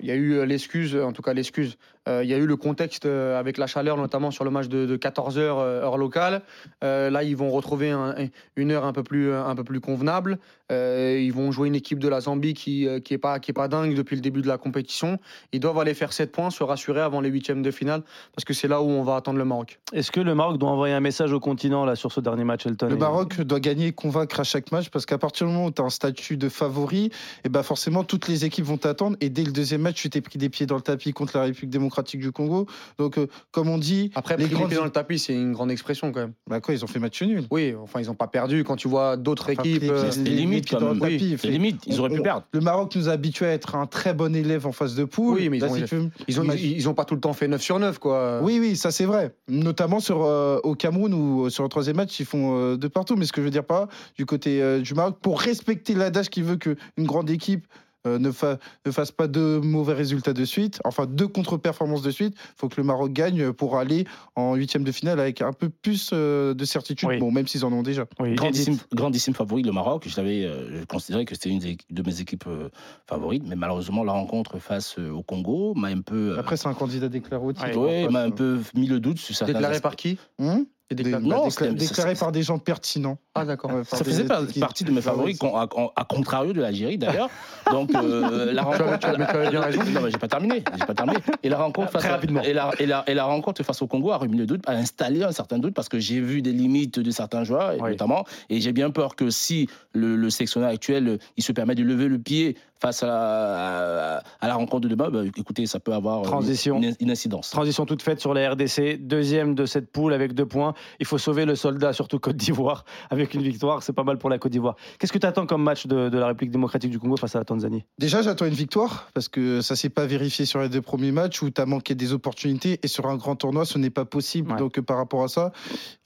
[0.00, 1.78] il y a eu l'excuse, en tout cas l'excuse,
[2.08, 4.96] il y a eu le contexte euh, avec la chaleur, notamment sur le match de,
[4.96, 6.42] 14h heure locale.
[6.82, 8.14] Euh, là, ils vont retrouver un-
[8.56, 10.38] une heure un peu plus, un peu plus convenable.
[10.70, 13.54] Euh, ils vont jouer une équipe de la Zambie qui n'est qui pas, qui est
[13.54, 15.18] pas dingue depuis le début de la compétition.
[15.52, 18.02] Ils doivent aller faire 7 points, se rassurer avant les huitièmes de finale,
[18.34, 19.78] parce que c'est là où on va attendre le Maroc.
[19.92, 22.66] Est-ce que le Maroc doit envoyer un message au continent là sur ce dernier match,
[22.66, 22.88] Elton?
[22.88, 25.66] Le Et- Maroc doit gagner et convaincre à chaque match parce qu'à partir du moment
[25.66, 27.10] où tu as un statut de favori,
[27.44, 29.16] et ben forcément toutes les équipes vont t'attendre.
[29.20, 31.44] Et dès le deuxième match, tu t'es pris des pieds dans le tapis contre la
[31.44, 32.66] République démocratique du Congo.
[32.98, 34.72] Donc, euh, comme on dit, Après, les grandes...
[34.72, 36.32] dans le tapis, c'est une grande expression quand même.
[36.48, 37.44] Bah quoi, ils ont fait match nul.
[37.50, 38.64] Oui, enfin, ils n'ont pas perdu.
[38.64, 39.82] Quand tu vois d'autres Enfin, équipes.
[39.82, 41.10] les- euh, les- c'était les- les limite, pieds quand dans le même.
[41.12, 42.44] tapis, C'est fait- limite, ils auraient pu on- perdre.
[42.52, 45.36] Le Maroc nous a habitués à être un très bon élève en phase de poule.
[45.36, 47.32] Oui, mais ils Là, ont- Ils ont, Imagine- ils, ils ont pas tout le temps
[47.32, 48.40] fait 9 sur 9, quoi.
[48.42, 49.34] Oui, oui, ça c'est vrai.
[49.48, 52.88] Notamment sur, euh, au Cameroun ou euh, sur le troisième match, ils font euh, de
[52.88, 53.16] partout.
[53.16, 56.28] Mais ce que je veux dire pas, du côté euh, du Maroc, pour respecter l'adage
[56.30, 57.66] qui veut qu'une grande équipe
[58.08, 62.10] euh, ne, fa- ne fasse pas de mauvais résultats de suite, enfin deux contre-performances de
[62.10, 64.06] suite, il faut que le Maroc gagne pour aller
[64.36, 67.08] en huitième de finale avec un peu plus euh, de certitude.
[67.08, 67.18] Oui.
[67.18, 68.06] Bon, même s'ils en ont déjà.
[68.20, 70.04] Oui, Grandissime, grandissime favori, le Maroc.
[70.06, 72.68] Je, l'avais, euh, je considérais que c'était une des- de mes équipes euh,
[73.06, 76.32] favorites, mais malheureusement, la rencontre face euh, au Congo m'a un peu.
[76.32, 77.76] euh, Après, c'est un candidat déclaré au titre.
[77.78, 80.18] ouais, en m'a un peu mis le doute sur certains Déclaré par qui?
[80.38, 83.18] Hum Et Dé- déclaré- bah, Non, déclaré par des gens pertinents.
[83.34, 83.70] Ah d'accord.
[83.74, 85.66] Ouais, Ça faisait des- partie de mes favoris, à,
[85.96, 87.28] à contrario de l'Algérie d'ailleurs.
[87.70, 88.98] Donc euh, la rencontre.
[88.98, 89.82] tu avais- bien raison.
[89.84, 90.64] Non, mais j'ai pas terminé.
[90.78, 91.18] J'ai pas terminé.
[91.42, 92.40] Et la rencontre face Très à- rapidement.
[92.42, 94.72] et la, et la- et la rencontre face au Congo a remis le doute, a
[94.72, 97.90] installé un certain doute parce que j'ai vu des limites de certains joueurs, Oui.
[97.90, 101.82] notamment, et j'ai bien peur que si le, le sélectionneur actuel il se permet de
[101.82, 105.80] lever le pied face à la, à, à la rencontre de demain, bah, écoutez, ça
[105.80, 106.78] peut avoir euh, Transition.
[106.80, 107.50] une, une incidence.
[107.50, 110.74] Transition toute faite sur la RDC, deuxième de cette poule avec deux points.
[111.00, 113.82] Il faut sauver le soldat, surtout Côte d'Ivoire, avec une victoire.
[113.82, 114.76] C'est pas mal pour la Côte d'Ivoire.
[114.98, 117.38] Qu'est-ce que tu attends comme match de, de la République démocratique du Congo face à
[117.38, 117.84] la Tanzanie?
[117.98, 121.42] Déjà, j'attends une victoire parce que ça s'est pas vérifié sur les deux premiers matchs
[121.42, 124.52] où tu as manqué des opportunités et sur un grand tournoi, ce n'est pas possible.
[124.52, 124.58] Ouais.
[124.58, 125.52] Donc, euh, par rapport à ça,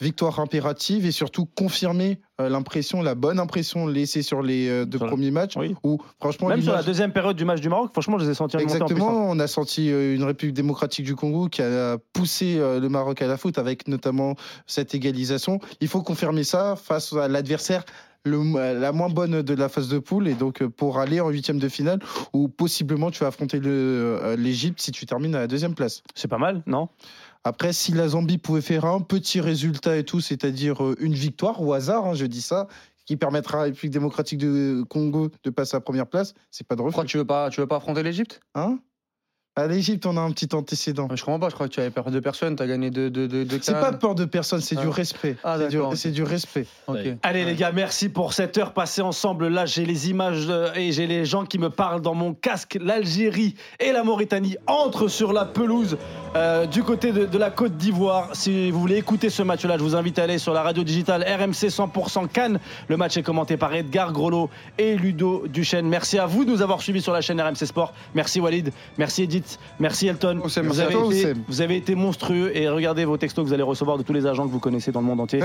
[0.00, 5.06] victoire impérative et surtout confirmer l'impression, la bonne impression laissée sur les euh, deux Sur
[5.08, 5.74] premiers matchs Oui.
[5.82, 8.34] où, franchement, Même sur la deuxième période du match du Maroc, franchement, je les ai
[8.34, 12.80] sentis Exactement, on a senti euh, une République démocratique du Congo qui a poussé euh,
[12.80, 14.34] le Maroc à la faute avec notamment
[14.66, 15.58] cette égalisation.
[15.80, 17.84] Il faut confirmer ça face à l'adversaire
[18.24, 21.28] le- la moins bonne de la phase de poule et donc euh, pour aller en
[21.28, 21.98] huitième de finale
[22.32, 26.02] où possiblement tu vas affronter euh, l'Égypte si tu termines à la deuxième place.
[26.14, 26.88] C'est pas mal, non?
[27.44, 31.60] Après, si la Zambie pouvait faire un petit résultat et tout, c'est-à-dire euh, une victoire
[31.60, 32.68] au hasard, hein, je dis ça,
[33.04, 36.66] qui permettra à la République démocratique du Congo de passer à la première place, c'est
[36.66, 36.92] pas de refus.
[36.92, 38.40] Pourquoi tu veux pas, tu veux pas affronter l'Égypte?
[38.54, 38.78] Hein?
[39.54, 41.08] À l'Égypte, on a un petit antécédent.
[41.14, 41.50] Je comprends pas.
[41.50, 42.56] Je crois que tu avais peur de personne.
[42.56, 44.80] T'as gagné deux de, de, de C'est pas peur de personne, c'est Ah.
[44.82, 45.36] du respect.
[45.44, 45.58] Ah,
[45.94, 46.66] c'est, du, respect.
[46.88, 47.18] Ouais.
[47.22, 49.48] Allez les gars, merci pour cette heure passée ensemble.
[49.48, 52.78] Là, j'ai les images euh, et j'ai les gens qui me parlent dans mon casque.
[52.80, 55.98] L'Algérie et la Mauritanie entrent sur la pelouse
[56.34, 58.30] euh, du côté de, de la Côte d'Ivoire.
[58.34, 61.24] Si vous voulez écouter ce match-là, je vous invite à aller sur la radio digitale
[61.24, 62.58] RMC 100% Cannes.
[62.88, 64.48] Le match est commenté par Edgar Grolot
[64.78, 65.86] et Ludo Duchesne.
[65.88, 67.92] Merci à vous de nous avoir suivis sur la chaîne RMC Sport.
[68.14, 69.41] Merci Walid, merci Edith,
[69.78, 70.40] merci Elton.
[70.42, 71.44] Vous avez, toi, été, Oussem.
[71.48, 74.26] vous avez été monstrueux et regardez vos textos que vous allez recevoir de tous les
[74.26, 75.40] agents que vous connaissez dans le monde entier.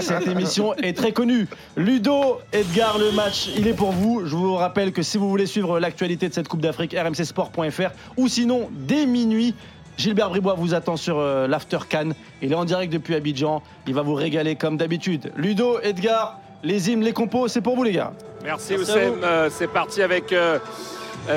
[0.00, 1.46] Cette émission est très connue.
[1.76, 4.22] Ludo, Edgar, le match, il est pour vous.
[4.24, 8.28] Je vous rappelle que si vous voulez suivre l'actualité de cette Coupe d'Afrique, rmcsport.fr ou
[8.28, 9.54] sinon, dès minuit,
[9.96, 12.14] Gilbert Bribois vous attend sur euh, l'After Cannes.
[12.40, 13.62] Il est en direct depuis Abidjan.
[13.88, 15.32] Il va vous régaler comme d'habitude.
[15.36, 18.12] Ludo, Edgar, les hymnes, les compos, c'est pour vous les gars.
[18.44, 19.14] Merci, Oussem.
[19.22, 20.58] Euh, C'est parti avec euh,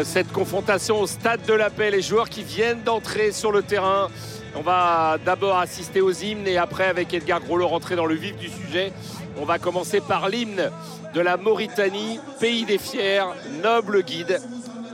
[0.03, 1.91] cette confrontation au stade de la paix.
[1.91, 4.09] Les joueurs qui viennent d'entrer sur le terrain.
[4.55, 8.35] On va d'abord assister aux hymnes et après, avec Edgar Grolot, rentrer dans le vif
[8.37, 8.91] du sujet.
[9.37, 10.69] On va commencer par l'hymne
[11.13, 13.23] de la Mauritanie, pays des fiers,
[13.63, 14.41] noble guide.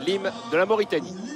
[0.06, 1.27] L'hymne de la Mauritanie.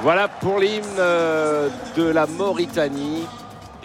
[0.00, 3.26] Voilà pour l'hymne euh, de la Mauritanie.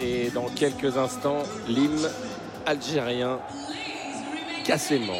[0.00, 2.08] Et dans quelques instants, l'hymne
[2.66, 3.38] algérien
[4.64, 5.12] Cassément.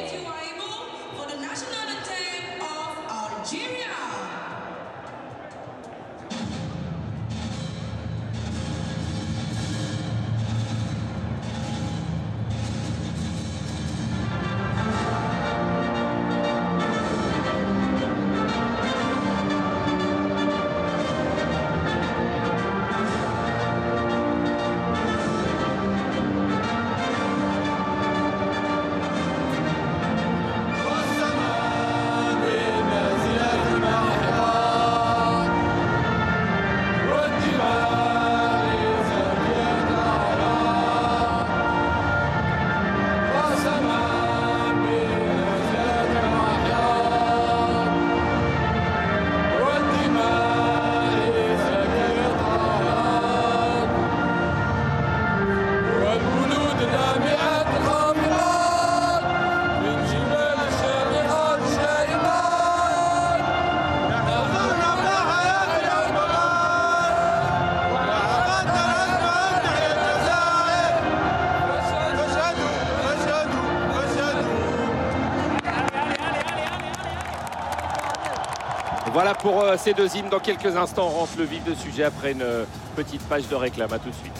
[79.78, 80.28] Ces deux hymnes.
[80.30, 82.64] Dans quelques instants, on rentre le vif de sujet après une euh,
[82.96, 83.92] petite page de réclame.
[83.92, 84.32] À tout de suite.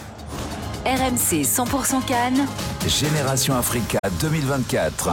[0.85, 2.47] RMC 100% Cannes.
[2.87, 5.09] Génération Africa 2024.